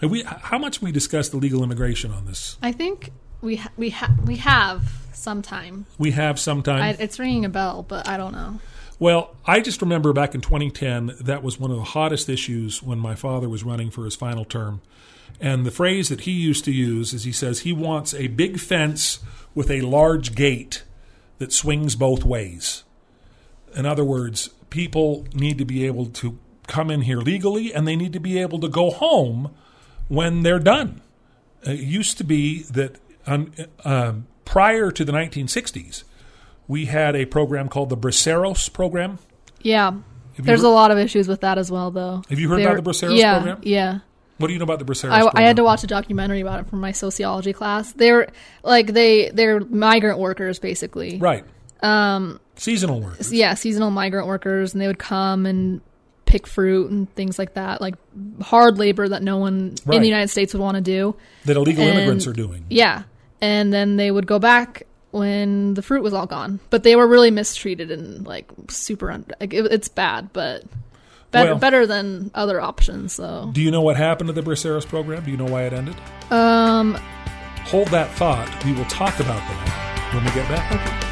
Have 0.00 0.10
we, 0.10 0.22
how 0.22 0.56
much 0.56 0.80
we 0.80 0.90
discussed 0.90 1.32
the 1.32 1.36
legal 1.36 1.62
immigration 1.62 2.12
on 2.12 2.24
this? 2.24 2.56
I 2.62 2.72
think 2.72 3.12
we 3.46 3.56
ha- 3.56 3.72
we 3.76 3.90
ha- 3.90 4.14
we 4.26 4.36
have 4.36 5.06
sometime. 5.14 5.86
We 5.96 6.10
have 6.10 6.38
sometime. 6.38 6.82
I, 6.82 6.96
it's 6.98 7.18
ringing 7.18 7.44
a 7.44 7.48
bell, 7.48 7.84
but 7.86 8.06
I 8.06 8.16
don't 8.16 8.32
know. 8.32 8.60
Well, 8.98 9.36
I 9.46 9.60
just 9.60 9.80
remember 9.80 10.12
back 10.12 10.34
in 10.34 10.40
2010, 10.40 11.12
that 11.20 11.42
was 11.42 11.60
one 11.60 11.70
of 11.70 11.76
the 11.76 11.84
hottest 11.84 12.28
issues 12.28 12.82
when 12.82 12.98
my 12.98 13.14
father 13.14 13.48
was 13.48 13.62
running 13.62 13.90
for 13.90 14.04
his 14.04 14.16
final 14.16 14.44
term. 14.44 14.80
And 15.40 15.66
the 15.66 15.70
phrase 15.70 16.08
that 16.08 16.22
he 16.22 16.32
used 16.32 16.64
to 16.64 16.72
use 16.72 17.12
is 17.12 17.24
he 17.24 17.32
says 17.32 17.60
he 17.60 17.72
wants 17.72 18.14
a 18.14 18.28
big 18.28 18.58
fence 18.58 19.20
with 19.54 19.70
a 19.70 19.82
large 19.82 20.34
gate 20.34 20.82
that 21.38 21.52
swings 21.52 21.94
both 21.94 22.24
ways. 22.24 22.84
In 23.74 23.84
other 23.84 24.04
words, 24.04 24.48
people 24.70 25.26
need 25.34 25.58
to 25.58 25.66
be 25.66 25.86
able 25.86 26.06
to 26.06 26.38
come 26.66 26.90
in 26.90 27.02
here 27.02 27.18
legally 27.18 27.72
and 27.72 27.86
they 27.86 27.96
need 27.96 28.14
to 28.14 28.20
be 28.20 28.38
able 28.38 28.58
to 28.60 28.68
go 28.68 28.90
home 28.90 29.54
when 30.08 30.42
they're 30.42 30.58
done. 30.58 31.02
It 31.64 31.80
used 31.80 32.16
to 32.18 32.24
be 32.24 32.62
that 32.62 32.96
um, 33.26 33.52
um, 33.84 34.26
prior 34.44 34.90
to 34.90 35.04
the 35.04 35.12
1960s, 35.12 36.04
we 36.68 36.86
had 36.86 37.14
a 37.16 37.24
program 37.26 37.68
called 37.68 37.88
the 37.90 37.96
Braceros 37.96 38.72
program. 38.72 39.18
Yeah. 39.60 39.92
There's 40.38 40.60
heard- 40.60 40.66
a 40.66 40.70
lot 40.70 40.90
of 40.90 40.98
issues 40.98 41.28
with 41.28 41.40
that 41.40 41.58
as 41.58 41.70
well, 41.70 41.90
though. 41.90 42.22
Have 42.28 42.38
you 42.38 42.48
heard 42.48 42.60
They're- 42.60 42.76
about 42.76 42.84
the 42.84 42.90
Braceros 42.90 43.16
yeah, 43.18 43.34
program? 43.36 43.58
Yeah. 43.62 43.98
What 44.38 44.48
do 44.48 44.52
you 44.52 44.58
know 44.58 44.64
about 44.64 44.78
the 44.80 44.84
Braceros 44.84 45.10
I. 45.10 45.30
I 45.34 45.42
had 45.46 45.56
to 45.56 45.64
watch 45.64 45.82
a 45.82 45.86
documentary 45.86 46.40
about 46.40 46.60
it 46.60 46.68
from 46.68 46.80
my 46.80 46.92
sociology 46.92 47.54
class. 47.54 47.92
They're 47.92 48.28
like 48.62 48.88
they 48.88 49.30
they're 49.30 49.60
migrant 49.60 50.18
workers 50.18 50.58
basically. 50.58 51.16
Right. 51.18 51.44
Um, 51.82 52.38
Seasonal 52.56 53.00
workers. 53.00 53.32
Yeah, 53.32 53.54
seasonal 53.54 53.90
migrant 53.90 54.26
workers, 54.26 54.74
and 54.74 54.80
they 54.82 54.86
would 54.88 54.98
come 54.98 55.46
and 55.46 55.80
pick 56.26 56.46
fruit 56.46 56.90
and 56.90 57.10
things 57.14 57.38
like 57.38 57.54
that, 57.54 57.80
like 57.80 57.94
hard 58.42 58.76
labor 58.78 59.08
that 59.08 59.22
no 59.22 59.38
one 59.38 59.74
in 59.90 60.00
the 60.02 60.06
United 60.06 60.28
States 60.28 60.52
would 60.52 60.60
want 60.60 60.74
to 60.74 60.80
do. 60.82 61.16
That 61.46 61.56
illegal 61.56 61.84
And- 61.84 61.94
immigrants 61.94 62.26
are 62.26 62.32
doing. 62.34 62.66
Yeah, 62.68 63.04
and 63.40 63.72
then 63.72 63.96
they 63.96 64.10
would 64.10 64.26
go 64.26 64.38
back 64.38 64.84
when 65.10 65.74
the 65.74 65.82
fruit 65.82 66.02
was 66.02 66.12
all 66.12 66.26
gone, 66.26 66.60
but 66.70 66.82
they 66.82 66.94
were 66.96 67.06
really 67.06 67.30
mistreated 67.30 67.90
and 67.90 68.26
like 68.26 68.46
super. 68.68 69.10
Un- 69.10 69.24
like, 69.40 69.54
it, 69.54 69.64
it's 69.72 69.88
bad, 69.88 70.32
but 70.32 70.64
better 71.30 71.50
Well- 71.50 71.58
better 71.58 71.86
than 71.86 72.30
other 72.34 72.60
options. 72.60 73.12
So 73.14 73.50
Do 73.52 73.60
you 73.62 73.70
know 73.70 73.80
what 73.82 73.96
happened 73.96 74.28
to 74.28 74.32
the 74.32 74.42
Braceros 74.42 74.86
program? 74.86 75.24
Do 75.24 75.30
you 75.30 75.36
know 75.36 75.46
why 75.46 75.62
it 75.64 75.72
ended? 75.72 75.96
um, 76.30 76.94
Hold 77.66 77.88
that 77.88 78.10
thought. 78.12 78.48
We 78.64 78.72
will 78.72 78.84
talk 78.84 79.18
about 79.18 79.38
that 79.40 80.10
when 80.14 80.24
we 80.24 80.30
get 80.30 80.48
back. 80.48 81.02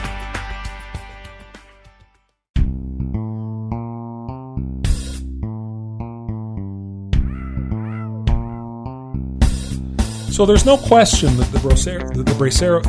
So 10.35 10.45
there's 10.45 10.67
no 10.67 10.77
question 10.77 11.37
that 11.37 11.47
the 11.53 11.59
Bracero, 11.59 12.13
the, 12.13 12.33
Bracero, 12.33 12.85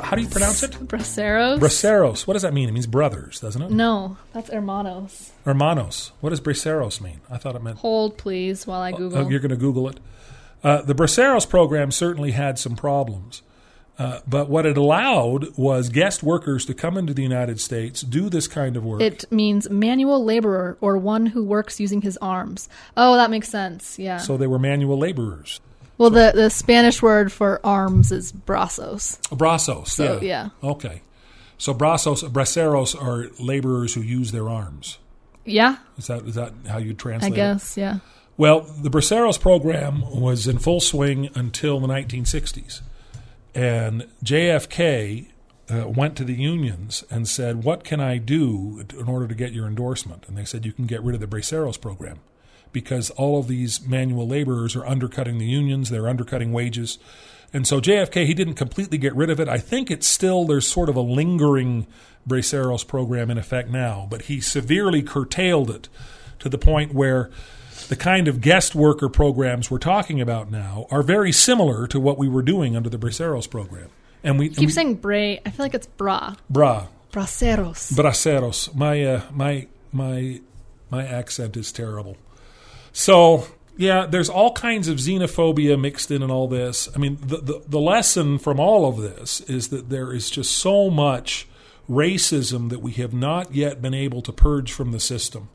how 0.00 0.14
do 0.14 0.22
you 0.22 0.28
pronounce 0.28 0.62
it? 0.62 0.70
braceros. 0.70 1.58
Braceros. 1.58 2.24
What 2.24 2.34
does 2.34 2.42
that 2.42 2.54
mean? 2.54 2.68
It 2.68 2.72
means 2.72 2.86
brothers, 2.86 3.40
doesn't 3.40 3.60
it? 3.60 3.72
no, 3.72 4.16
that's 4.32 4.48
hermanos. 4.48 5.32
Hermanos. 5.44 6.12
What 6.20 6.30
does 6.30 6.40
Braceros 6.40 7.00
mean? 7.00 7.20
I 7.28 7.36
thought 7.36 7.56
it 7.56 7.64
meant. 7.64 7.78
Hold 7.78 8.16
please 8.16 8.64
while 8.64 8.80
I 8.80 8.92
Google. 8.92 9.18
Oh, 9.18 9.28
you're 9.28 9.40
going 9.40 9.50
to 9.50 9.56
Google 9.56 9.88
it. 9.88 9.98
Uh, 10.62 10.82
the 10.82 10.94
Braceros 10.94 11.48
program 11.48 11.90
certainly 11.90 12.30
had 12.30 12.60
some 12.60 12.76
problems, 12.76 13.42
uh, 13.98 14.20
but 14.28 14.48
what 14.48 14.64
it 14.64 14.78
allowed 14.78 15.58
was 15.58 15.88
guest 15.88 16.22
workers 16.22 16.64
to 16.66 16.74
come 16.74 16.96
into 16.96 17.12
the 17.12 17.24
United 17.24 17.58
States, 17.58 18.02
do 18.02 18.30
this 18.30 18.46
kind 18.46 18.76
of 18.76 18.84
work. 18.84 19.00
It 19.00 19.24
means 19.32 19.68
manual 19.68 20.24
laborer 20.24 20.78
or 20.80 20.96
one 20.96 21.26
who 21.26 21.42
works 21.42 21.80
using 21.80 22.02
his 22.02 22.16
arms. 22.18 22.68
Oh, 22.96 23.16
that 23.16 23.30
makes 23.32 23.48
sense. 23.48 23.98
Yeah. 23.98 24.18
so 24.18 24.36
they 24.36 24.46
were 24.46 24.60
manual 24.60 24.96
laborers. 24.96 25.60
Well, 25.98 26.10
the 26.10 26.32
the 26.34 26.48
Spanish 26.50 27.02
word 27.02 27.30
for 27.30 27.60
arms 27.64 28.10
is 28.12 28.32
brazos. 28.32 29.18
Brazos. 29.30 29.92
So, 29.92 30.20
yeah. 30.22 30.50
Okay. 30.62 31.02
So 31.58 31.74
brazos, 31.74 32.22
braceros 32.22 32.94
are 33.00 33.28
laborers 33.42 33.94
who 33.94 34.00
use 34.00 34.30
their 34.32 34.48
arms. 34.48 34.98
Yeah, 35.44 35.78
Is 35.96 36.06
that 36.08 36.22
is 36.24 36.34
that 36.34 36.52
how 36.68 36.78
you 36.78 36.90
I 36.90 36.94
translate 36.94 37.32
it? 37.32 37.36
guess. 37.36 37.76
Yeah. 37.76 37.98
Well, 38.36 38.60
the 38.60 38.90
Braceros 38.90 39.40
program 39.40 40.02
was 40.20 40.46
in 40.46 40.58
full 40.58 40.80
swing 40.80 41.28
until 41.34 41.80
the 41.80 41.88
1960s. 41.88 42.82
And 43.54 44.06
JFK 44.24 45.26
uh, 45.68 45.88
went 45.88 46.16
to 46.16 46.24
the 46.24 46.34
unions 46.34 47.02
and 47.10 47.26
said, 47.26 47.64
What 47.64 47.82
can 47.82 47.98
I 48.00 48.18
do 48.18 48.84
in 48.96 49.08
order 49.08 49.26
to 49.26 49.34
get 49.34 49.52
your 49.52 49.66
endorsement? 49.66 50.24
And 50.28 50.36
they 50.36 50.44
said, 50.44 50.64
You 50.64 50.72
can 50.72 50.86
get 50.86 51.02
rid 51.02 51.14
of 51.14 51.20
the 51.20 51.26
Braceros 51.26 51.80
program 51.80 52.20
because 52.72 53.10
all 53.10 53.38
of 53.38 53.48
these 53.48 53.86
manual 53.86 54.26
laborers 54.26 54.74
are 54.76 54.86
undercutting 54.86 55.38
the 55.38 55.46
unions, 55.46 55.90
they're 55.90 56.08
undercutting 56.08 56.52
wages. 56.52 56.98
And 57.52 57.66
so 57.66 57.80
JFK, 57.80 58.26
he 58.26 58.34
didn't 58.34 58.54
completely 58.54 58.98
get 58.98 59.14
rid 59.16 59.30
of 59.30 59.40
it. 59.40 59.48
I 59.48 59.58
think 59.58 59.90
it's 59.90 60.06
still, 60.06 60.44
there's 60.44 60.66
sort 60.66 60.88
of 60.88 60.96
a 60.96 61.00
lingering 61.00 61.86
Braceros 62.28 62.86
program 62.86 63.30
in 63.30 63.38
effect 63.38 63.70
now, 63.70 64.06
but 64.10 64.22
he 64.22 64.40
severely 64.40 65.02
curtailed 65.02 65.70
it 65.70 65.88
to 66.40 66.48
the 66.50 66.58
point 66.58 66.92
where 66.92 67.30
the 67.88 67.96
kind 67.96 68.28
of 68.28 68.42
guest 68.42 68.74
worker 68.74 69.08
programs 69.08 69.70
we're 69.70 69.78
talking 69.78 70.20
about 70.20 70.50
now 70.50 70.86
are 70.90 71.02
very 71.02 71.32
similar 71.32 71.86
to 71.86 71.98
what 71.98 72.18
we 72.18 72.28
were 72.28 72.42
doing 72.42 72.76
under 72.76 72.90
the 72.90 72.98
Braceros 72.98 73.48
program. 73.48 73.88
And 74.22 74.38
we, 74.38 74.50
Keep 74.50 74.58
we- 74.66 74.72
saying 74.72 74.96
bray. 74.96 75.40
I 75.46 75.50
feel 75.50 75.64
like 75.64 75.74
it's 75.74 75.86
bra. 75.86 76.34
bra, 76.50 76.88
Braceros. 77.12 77.92
braceros. 77.94 78.74
My 78.74 79.02
uh, 79.04 79.22
my 79.32 79.68
my 79.90 80.40
my 80.90 81.06
accent 81.06 81.56
is 81.56 81.72
terrible. 81.72 82.16
So 82.98 83.46
yeah, 83.76 84.06
there's 84.06 84.28
all 84.28 84.52
kinds 84.54 84.88
of 84.88 84.96
xenophobia 84.96 85.80
mixed 85.80 86.10
in 86.10 86.20
and 86.20 86.32
all 86.32 86.48
this. 86.48 86.88
I 86.96 86.98
mean, 86.98 87.16
the, 87.20 87.36
the 87.36 87.62
the 87.64 87.78
lesson 87.78 88.38
from 88.38 88.58
all 88.58 88.88
of 88.88 88.96
this 88.96 89.40
is 89.42 89.68
that 89.68 89.88
there 89.88 90.12
is 90.12 90.28
just 90.28 90.56
so 90.56 90.90
much 90.90 91.46
racism 91.88 92.70
that 92.70 92.80
we 92.80 92.90
have 92.94 93.14
not 93.14 93.54
yet 93.54 93.80
been 93.80 93.94
able 93.94 94.20
to 94.22 94.32
purge 94.32 94.72
from 94.72 94.90
the 94.90 94.98
system, 94.98 95.48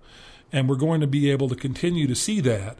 and 0.53 0.69
we're 0.69 0.77
going 0.77 1.01
to 1.01 1.07
be 1.07 1.29
able 1.29 1.49
to 1.49 1.55
continue 1.55 2.07
to 2.07 2.15
see 2.15 2.39
that. 2.39 2.77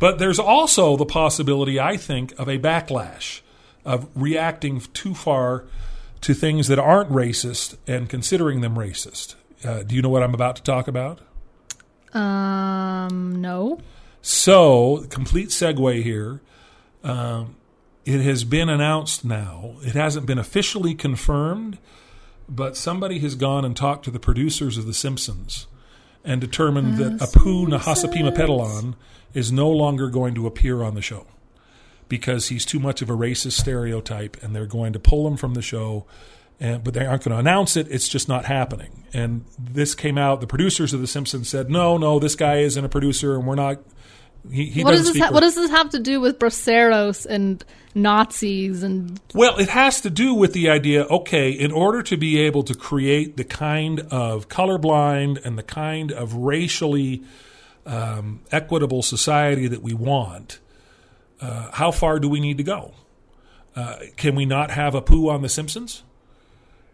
But 0.00 0.18
there's 0.18 0.40
also 0.40 0.96
the 0.96 1.06
possibility, 1.06 1.78
I 1.78 1.96
think, 1.96 2.36
of 2.36 2.48
a 2.48 2.58
backlash 2.58 3.42
of 3.84 4.08
reacting 4.16 4.80
too 4.80 5.14
far 5.14 5.66
to 6.22 6.34
things 6.34 6.66
that 6.66 6.80
aren't 6.80 7.10
racist 7.10 7.76
and 7.86 8.08
considering 8.08 8.60
them 8.60 8.74
racist. 8.74 9.36
Uh, 9.64 9.84
do 9.84 9.94
you 9.94 10.02
know 10.02 10.08
what 10.08 10.24
I'm 10.24 10.34
about 10.34 10.56
to 10.56 10.64
talk 10.64 10.88
about? 10.88 11.20
Um, 12.12 13.40
no. 13.40 13.78
So, 14.22 15.06
complete 15.08 15.48
segue 15.48 16.02
here. 16.02 16.40
Um, 17.02 17.56
it 18.04 18.20
has 18.20 18.44
been 18.44 18.68
announced 18.68 19.24
now. 19.24 19.76
It 19.82 19.94
hasn't 19.94 20.26
been 20.26 20.38
officially 20.38 20.94
confirmed, 20.94 21.78
but 22.48 22.76
somebody 22.76 23.18
has 23.20 23.34
gone 23.34 23.64
and 23.64 23.76
talked 23.76 24.04
to 24.04 24.10
the 24.10 24.18
producers 24.18 24.76
of 24.76 24.86
The 24.86 24.94
Simpsons 24.94 25.66
and 26.24 26.40
determined 26.40 26.98
that 26.98 27.12
Apu 27.18 27.66
Nahasapeemapetilon 27.66 28.94
is 29.32 29.50
no 29.50 29.70
longer 29.70 30.08
going 30.08 30.34
to 30.34 30.46
appear 30.46 30.82
on 30.82 30.94
the 30.94 31.02
show 31.02 31.26
because 32.08 32.48
he's 32.48 32.66
too 32.66 32.80
much 32.80 33.00
of 33.00 33.08
a 33.08 33.14
racist 33.14 33.52
stereotype, 33.52 34.36
and 34.42 34.54
they're 34.54 34.66
going 34.66 34.92
to 34.92 34.98
pull 34.98 35.26
him 35.26 35.36
from 35.36 35.54
the 35.54 35.62
show. 35.62 36.04
And, 36.58 36.84
but 36.84 36.92
they 36.92 37.06
aren't 37.06 37.24
going 37.24 37.32
to 37.32 37.38
announce 37.38 37.74
it. 37.74 37.86
It's 37.90 38.08
just 38.08 38.28
not 38.28 38.44
happening. 38.44 39.04
And 39.14 39.46
this 39.58 39.94
came 39.94 40.18
out. 40.18 40.42
The 40.42 40.46
producers 40.46 40.92
of 40.92 41.00
The 41.00 41.06
Simpsons 41.06 41.48
said, 41.48 41.70
"No, 41.70 41.96
no, 41.96 42.18
this 42.18 42.34
guy 42.34 42.58
isn't 42.58 42.84
a 42.84 42.88
producer, 42.88 43.34
and 43.34 43.46
we're 43.46 43.54
not 43.54 43.78
He, 44.50 44.66
he 44.66 44.84
what 44.84 44.92
doesn't 44.92 45.14
this 45.14 45.22
ha- 45.22 45.32
what 45.32 45.40
does 45.40 45.54
this 45.54 45.70
have 45.70 45.90
to 45.90 45.98
do 45.98 46.20
with 46.20 46.38
Braceros 46.38 47.26
and 47.26 47.64
Nazis 47.94 48.82
and 48.82 49.20
Well, 49.34 49.58
it 49.58 49.68
has 49.68 50.00
to 50.02 50.10
do 50.10 50.34
with 50.34 50.52
the 50.52 50.70
idea 50.70 51.04
okay, 51.04 51.50
in 51.50 51.72
order 51.72 52.02
to 52.04 52.16
be 52.16 52.38
able 52.38 52.62
to 52.64 52.74
create 52.74 53.36
the 53.36 53.44
kind 53.44 54.00
of 54.10 54.48
colorblind 54.48 55.44
and 55.44 55.58
the 55.58 55.62
kind 55.62 56.12
of 56.12 56.34
racially 56.34 57.22
um, 57.84 58.40
equitable 58.50 59.02
society 59.02 59.66
that 59.68 59.82
we 59.82 59.94
want, 59.94 60.60
uh, 61.40 61.70
how 61.72 61.90
far 61.90 62.18
do 62.18 62.28
we 62.28 62.40
need 62.40 62.58
to 62.58 62.64
go? 62.64 62.94
Uh, 63.76 63.96
can 64.16 64.34
we 64.34 64.44
not 64.44 64.70
have 64.70 64.94
Apu 64.94 65.30
on 65.30 65.42
The 65.42 65.48
Simpsons? 65.48 66.02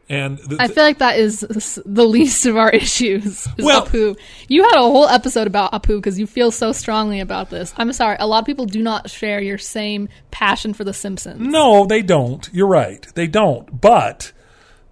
And 0.09 0.39
the, 0.39 0.57
I 0.61 0.69
feel 0.69 0.85
like 0.85 0.99
that 0.99 1.19
is 1.19 1.41
the 1.85 2.05
least 2.05 2.47
of 2.47 2.57
our 2.57 2.71
issues. 2.85 3.25
Is 3.59 3.65
Well- 3.65 3.87
Apu. 3.87 4.17
You 4.49 4.63
had 4.63 4.77
a 4.77 4.83
whole 4.83 5.09
episode 5.09 5.47
about 5.49 5.73
Apu 5.73 5.97
because 5.99 6.19
you 6.19 6.27
feel 6.29 6.51
so 6.53 6.71
strongly 6.73 7.19
about 7.21 7.51
this. 7.51 7.75
I'm 7.77 7.93
sorry, 7.93 8.17
a 8.21 8.27
lot 8.27 8.39
of 8.41 8.47
people 8.47 8.67
do 8.67 8.83
not 8.83 9.11
share 9.11 9.41
your 9.41 9.59
same 9.59 10.09
passion 10.31 10.75
for 10.75 10.85
The 10.85 10.93
Simpsons. 10.95 11.41
No, 11.41 11.87
they 11.87 12.03
don't. 12.03 12.49
You're 12.53 12.69
right. 12.69 13.05
They 13.15 13.27
don't. 13.27 13.81
But 13.81 14.31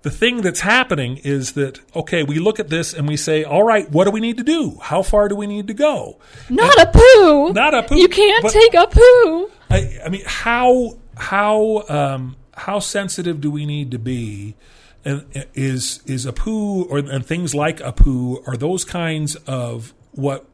the 0.03 0.11
thing 0.11 0.42
that's 0.42 0.61
happening 0.61 1.18
is 1.18 1.53
that, 1.53 1.79
okay, 1.94 2.24
we 2.24 2.38
look 2.40 2.59
at 2.59 2.68
this 2.68 2.92
and 2.92 3.07
we 3.07 3.16
say, 3.16 3.44
all 3.44 3.62
right, 3.62 3.88
what 3.90 4.05
do 4.07 4.11
we 4.11 4.20
need 4.20 4.37
to 4.38 4.42
do? 4.44 4.79
How 4.83 5.03
far 5.03 5.29
do 5.29 5.37
we 5.37 5.46
need 5.46 5.68
to 5.68 5.74
go? 5.74 6.18
Not 6.50 6.77
Apu. 6.77 7.55
Not 7.55 7.72
Apu, 7.72 7.96
You 7.98 8.09
can't 8.09 8.42
but- 8.42 8.53
take 8.53 8.72
Apu. 8.72 9.50
I, 9.70 10.00
I 10.05 10.09
mean, 10.09 10.22
how 10.27 10.98
how 11.16 11.85
um, 11.88 12.37
how 12.53 12.81
sensitive 12.81 13.40
do 13.40 13.50
we 13.50 13.64
need 13.64 13.92
to 13.92 13.98
be? 13.98 14.57
And 15.04 15.26
is 15.54 16.00
is 16.06 16.24
Apu 16.26 16.88
or 16.90 16.98
and 16.98 17.24
things 17.26 17.54
like 17.54 17.78
Apu 17.80 18.46
are 18.48 18.56
those 18.56 18.84
kinds 18.84 19.36
of 19.46 19.92
what 20.12 20.46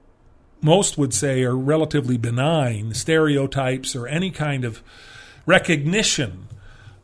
most 0.60 0.98
would 0.98 1.14
say 1.14 1.42
are 1.44 1.56
relatively 1.56 2.16
benign 2.18 2.92
stereotypes 2.94 3.94
or 3.96 4.06
any 4.08 4.30
kind 4.30 4.64
of 4.64 4.82
recognition 5.46 6.48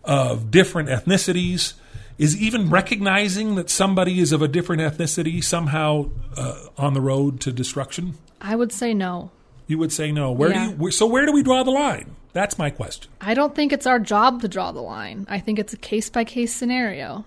of 0.04 0.50
different 0.50 0.88
ethnicities 0.88 1.74
is 2.18 2.36
even 2.40 2.70
recognizing 2.70 3.54
that 3.56 3.68
somebody 3.68 4.20
is 4.20 4.32
of 4.32 4.40
a 4.40 4.48
different 4.48 4.80
ethnicity 4.82 5.42
somehow 5.42 6.08
uh, 6.36 6.54
on 6.78 6.94
the 6.94 7.00
road 7.00 7.40
to 7.40 7.52
destruction 7.52 8.14
I 8.40 8.56
would 8.56 8.72
say 8.72 8.94
no. 8.94 9.30
you 9.66 9.78
would 9.78 9.92
say 9.92 10.12
no 10.12 10.30
where 10.32 10.50
Yeah. 10.50 10.72
do 10.72 10.84
you 10.84 10.90
so 10.90 11.06
where 11.06 11.26
do 11.26 11.32
we 11.32 11.42
draw 11.42 11.62
the 11.62 11.70
line 11.72 12.14
that's 12.32 12.58
my 12.58 12.70
question 12.70 13.10
I 13.20 13.34
don't 13.34 13.54
think 13.54 13.72
it's 13.72 13.86
our 13.86 13.98
job 13.98 14.42
to 14.42 14.48
draw 14.48 14.70
the 14.70 14.82
line. 14.82 15.26
I 15.28 15.38
think 15.40 15.58
it's 15.58 15.72
a 15.72 15.78
case 15.78 16.10
by 16.10 16.24
case 16.24 16.54
scenario. 16.54 17.24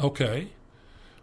Okay 0.00 0.48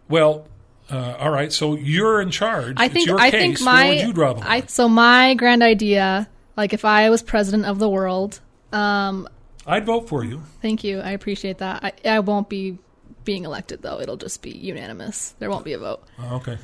well 0.08 0.46
uh, 0.90 1.16
all 1.18 1.30
right 1.30 1.52
so 1.52 1.74
you're 1.76 2.20
in 2.20 2.30
charge 2.30 2.74
I 2.78 2.86
It's 2.86 2.94
think 2.94 3.06
your 3.08 3.18
I 3.20 3.30
case. 3.30 3.40
think 3.40 3.60
where 3.60 3.64
my 3.74 3.88
would 3.88 4.00
you 4.00 4.12
draw 4.12 4.32
the 4.34 4.40
line? 4.40 4.48
I 4.48 4.66
so 4.66 4.88
my 4.88 5.34
grand 5.34 5.62
idea, 5.62 6.28
like 6.56 6.72
if 6.72 6.84
I 6.84 7.10
was 7.10 7.22
president 7.22 7.66
of 7.66 7.78
the 7.78 7.88
world, 7.88 8.40
um, 8.72 9.28
i'd 9.66 9.84
vote 9.86 10.08
for 10.08 10.24
you 10.24 10.42
thank 10.62 10.82
you, 10.84 11.00
I 11.00 11.10
appreciate 11.12 11.58
that. 11.58 11.84
I, 11.84 11.92
I 12.16 12.20
won't 12.20 12.48
be 12.48 12.78
being 13.24 13.44
elected 13.44 13.82
though; 13.82 14.00
it'll 14.00 14.16
just 14.16 14.42
be 14.42 14.50
unanimous. 14.50 15.34
There 15.38 15.50
won't 15.50 15.64
be 15.64 15.74
a 15.74 15.78
vote. 15.78 16.02
Oh, 16.18 16.36
okay 16.36 16.58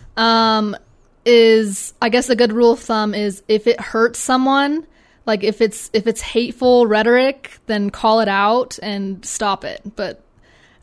Is 1.25 1.93
I 2.01 2.09
guess 2.09 2.29
a 2.31 2.37
good 2.37 2.53
rule 2.53 2.73
of 2.73 2.81
thumb 2.81 3.13
is 3.15 3.43
if 3.49 3.67
it 3.67 3.81
hurts 3.81 4.19
someone, 4.21 4.87
like 5.27 5.43
if 5.43 5.61
it's 5.61 5.91
if 5.93 6.07
it's 6.07 6.21
hateful 6.21 6.87
rhetoric, 6.87 7.59
then 7.67 7.91
call 7.91 8.21
it 8.21 8.29
out 8.29 8.79
and 8.81 9.25
stop 9.25 9.65
it. 9.65 9.83
But 9.97 10.23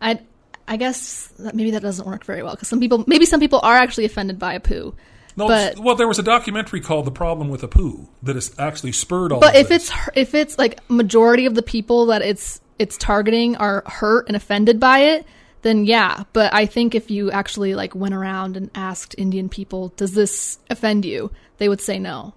I 0.02 0.20
I 0.68 0.78
guess 0.78 1.28
that 1.40 1.56
maybe 1.56 1.72
that 1.72 1.82
doesn't 1.82 2.08
work 2.08 2.24
very 2.26 2.44
well 2.44 2.54
because 2.54 2.68
some 2.68 2.80
people 2.80 3.04
maybe 3.08 3.26
some 3.26 3.40
people 3.40 3.60
are 3.64 3.76
actually 3.76 4.06
offended 4.06 4.40
by 4.40 4.58
Apu. 4.58 4.94
no, 5.36 5.48
but 5.48 5.80
well, 5.80 5.96
there 5.96 6.08
was 6.08 6.20
a 6.20 6.24
documentary 6.24 6.82
called 6.82 7.06
"The 7.06 7.12
Problem 7.12 7.50
with 7.50 7.62
Apu" 7.62 8.08
that 8.24 8.36
has 8.36 8.54
actually 8.58 8.94
spurred 8.94 9.32
all. 9.32 9.40
But 9.40 9.56
if 9.56 9.70
this. 9.70 9.90
it's 9.90 10.10
if 10.16 10.36
it's 10.36 10.58
like 10.58 10.80
majority 10.90 11.46
of 11.46 11.56
the 11.56 11.64
people 11.64 12.08
that 12.08 12.22
it's 12.22 12.62
it's 12.80 12.98
targeting 12.98 13.56
are 13.58 13.84
hurt 13.86 14.28
and 14.28 14.36
offended 14.36 14.80
by 14.80 15.00
it, 15.00 15.26
then 15.64 15.86
yeah. 15.86 16.24
But 16.34 16.54
I 16.54 16.66
think 16.66 16.96
if 16.96 17.12
you 17.12 17.32
actually 17.32 17.76
like 17.76 17.94
went 17.94 18.14
around 18.14 18.56
and 18.58 18.70
asked 18.74 19.16
Indian 19.18 19.50
people, 19.50 19.90
"Does 19.98 20.14
this 20.14 20.60
offend 20.70 21.06
you?" 21.06 21.32
they 21.58 21.70
would 21.70 21.82
say 21.82 22.00
no. 22.00 22.34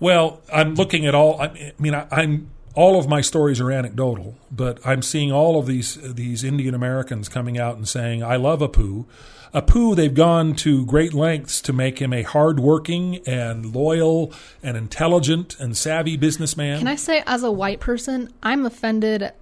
Well, 0.00 0.40
I'm 0.52 0.74
looking 0.74 1.06
at 1.06 1.14
all. 1.14 1.40
I 1.40 1.72
mean, 1.78 1.94
I, 1.94 2.06
I'm 2.10 2.50
all 2.74 2.98
of 2.98 3.08
my 3.08 3.20
stories 3.20 3.60
are 3.60 3.70
anecdotal, 3.70 4.36
but 4.50 4.78
I'm 4.84 5.02
seeing 5.02 5.32
all 5.32 5.58
of 5.58 5.66
these 5.66 5.98
these 6.00 6.44
Indian 6.44 6.74
Americans 6.74 7.28
coming 7.28 7.58
out 7.58 7.76
and 7.76 7.88
saying, 7.88 8.22
"I 8.22 8.36
love 8.36 8.60
Apu." 8.60 9.06
Apu, 9.52 9.96
they've 9.96 10.14
gone 10.14 10.54
to 10.54 10.86
great 10.86 11.12
lengths 11.12 11.60
to 11.62 11.72
make 11.72 11.98
him 11.98 12.12
a 12.12 12.22
hardworking 12.22 13.18
and 13.26 13.74
loyal 13.74 14.32
and 14.62 14.76
intelligent 14.76 15.58
and 15.58 15.76
savvy 15.76 16.16
businessman. 16.16 16.78
Can 16.78 16.86
I 16.86 16.94
say, 16.94 17.24
as 17.26 17.42
a 17.42 17.50
white 17.50 17.80
person, 17.80 18.32
I'm 18.44 18.64
offended 18.64 19.32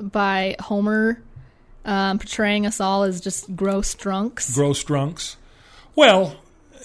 by 0.00 0.54
Homer 0.60 1.20
um, 1.84 2.18
portraying 2.18 2.66
us 2.66 2.80
all 2.80 3.02
as 3.02 3.20
just 3.20 3.56
gross 3.56 3.94
drunks. 3.94 4.54
gross 4.54 4.84
drunks. 4.84 5.36
Well, 5.94 6.36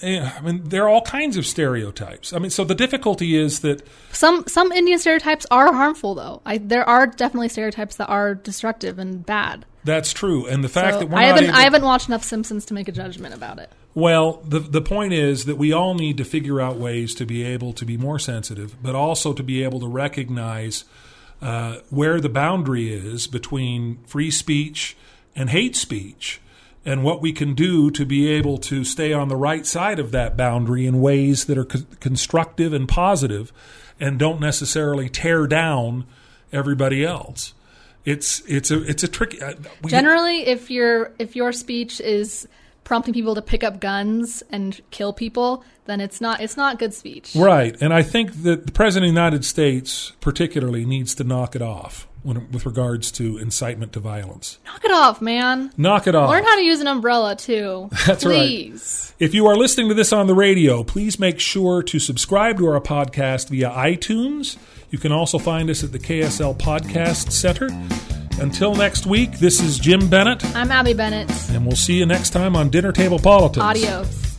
I 0.02 0.40
mean, 0.42 0.64
there 0.64 0.84
are 0.84 0.88
all 0.88 1.02
kinds 1.02 1.36
of 1.36 1.46
stereotypes. 1.46 2.32
I 2.32 2.38
mean, 2.38 2.50
so 2.50 2.64
the 2.64 2.74
difficulty 2.74 3.36
is 3.36 3.60
that 3.60 3.86
Some 4.12 4.44
some 4.48 4.72
Indian 4.72 4.98
stereotypes 4.98 5.46
are 5.50 5.72
harmful, 5.72 6.14
though. 6.14 6.42
I, 6.44 6.58
there 6.58 6.88
are 6.88 7.06
definitely 7.06 7.48
stereotypes 7.48 7.96
that 7.96 8.08
are 8.08 8.34
destructive 8.34 8.98
and 8.98 9.24
bad. 9.24 9.64
that's 9.84 10.12
true, 10.12 10.46
and 10.46 10.62
the 10.64 10.68
fact 10.68 10.94
So 10.94 10.98
that 11.00 11.08
we're 11.08 11.18
I 11.18 11.22
not 11.22 11.28
haven't 11.28 11.44
able, 11.44 11.56
I 11.56 11.62
haven't 11.62 11.82
watched 11.84 12.08
enough 12.08 12.24
Simpsons 12.24 12.64
to 12.66 12.74
make 12.74 12.88
a 12.88 12.92
judgment 12.92 13.34
about 13.34 13.58
it. 13.58 13.70
Well, 13.94 14.42
the 14.44 14.58
the 14.58 14.82
point 14.82 15.12
is 15.12 15.44
that 15.44 15.56
we 15.56 15.72
all 15.72 15.94
need 15.94 16.16
to 16.16 16.24
figure 16.24 16.60
out 16.60 16.76
ways 16.76 17.14
to 17.16 17.26
be 17.26 17.44
able 17.44 17.72
to 17.74 17.84
be 17.84 17.96
more 17.96 18.18
sensitive, 18.18 18.82
but 18.82 18.94
also 18.94 19.32
to 19.32 19.42
be 19.42 19.62
able 19.62 19.80
to 19.80 19.88
recognize 19.88 20.84
uh, 21.40 21.76
where 21.90 22.20
the 22.20 22.28
boundary 22.28 22.92
is 22.92 23.26
between 23.26 23.98
free 24.06 24.30
speech 24.30 24.96
and 25.36 25.50
hate 25.50 25.76
speech, 25.76 26.40
and 26.84 27.04
what 27.04 27.20
we 27.20 27.32
can 27.32 27.54
do 27.54 27.90
to 27.90 28.04
be 28.04 28.28
able 28.28 28.58
to 28.58 28.84
stay 28.84 29.12
on 29.12 29.28
the 29.28 29.36
right 29.36 29.64
side 29.66 29.98
of 29.98 30.10
that 30.12 30.36
boundary 30.36 30.86
in 30.86 31.00
ways 31.00 31.44
that 31.44 31.56
are 31.56 31.64
co- 31.64 31.86
constructive 32.00 32.72
and 32.72 32.88
positive, 32.88 33.52
and 34.00 34.18
don't 34.18 34.40
necessarily 34.40 35.08
tear 35.08 35.46
down 35.46 36.04
everybody 36.52 37.04
else. 37.04 37.54
It's 38.04 38.40
it's 38.46 38.70
a 38.70 38.82
it's 38.82 39.02
a 39.04 39.08
tricky. 39.08 39.40
Uh, 39.40 39.54
we, 39.82 39.90
Generally, 39.90 40.46
if 40.46 40.70
your 40.70 41.12
if 41.18 41.36
your 41.36 41.52
speech 41.52 42.00
is 42.00 42.48
prompting 42.84 43.14
people 43.14 43.36
to 43.36 43.42
pick 43.42 43.62
up 43.62 43.80
guns 43.80 44.42
and 44.50 44.80
kill 44.90 45.12
people, 45.12 45.64
then 45.84 46.00
it's 46.00 46.20
not 46.20 46.40
it's 46.40 46.56
not 46.56 46.80
good 46.80 46.92
speech. 46.92 47.32
Right, 47.36 47.80
and 47.80 47.94
I 47.94 48.02
think 48.02 48.42
that 48.42 48.66
the 48.66 48.72
president 48.72 49.08
of 49.08 49.14
the 49.14 49.20
United 49.20 49.44
States, 49.44 50.12
particularly, 50.20 50.84
needs 50.84 51.14
to 51.14 51.24
knock 51.24 51.54
it 51.54 51.62
off 51.62 52.08
when, 52.22 52.50
with 52.50 52.66
regards 52.66 53.10
to 53.12 53.38
incitement 53.38 53.92
to 53.94 54.00
violence. 54.00 54.58
Knock 54.64 54.84
it 54.84 54.90
off, 54.90 55.20
man. 55.20 55.72
Knock 55.76 56.06
it 56.06 56.14
off. 56.14 56.30
Learn 56.30 56.44
how 56.44 56.56
to 56.56 56.62
use 56.62 56.80
an 56.80 56.86
umbrella 56.86 57.36
too. 57.36 57.88
That's 58.06 58.24
right. 58.24 58.36
Please. 58.36 59.12
If 59.18 59.34
you 59.34 59.46
are 59.46 59.56
listening 59.56 59.88
to 59.88 59.94
this 59.94 60.12
on 60.12 60.26
the 60.26 60.34
radio, 60.34 60.82
please 60.82 61.18
make 61.18 61.38
sure 61.40 61.82
to 61.84 61.98
subscribe 61.98 62.58
to 62.58 62.66
our 62.66 62.80
podcast 62.80 63.48
via 63.48 63.70
iTunes. 63.70 64.56
You 64.90 64.98
can 64.98 65.12
also 65.12 65.38
find 65.38 65.70
us 65.70 65.82
at 65.84 65.92
the 65.92 65.98
KSL 65.98 66.56
Podcast 66.58 67.32
Center. 67.32 67.68
Until 68.40 68.74
next 68.74 69.06
week, 69.06 69.38
this 69.38 69.60
is 69.60 69.78
Jim 69.78 70.08
Bennett, 70.08 70.44
I'm 70.56 70.70
Abby 70.70 70.94
Bennett. 70.94 71.30
and 71.50 71.66
we'll 71.66 71.76
see 71.76 71.94
you 71.98 72.06
next 72.06 72.30
time 72.30 72.56
on 72.56 72.70
Dinner 72.70 72.90
Table 72.90 73.18
Politics. 73.18 73.62
Adios. 73.62 74.31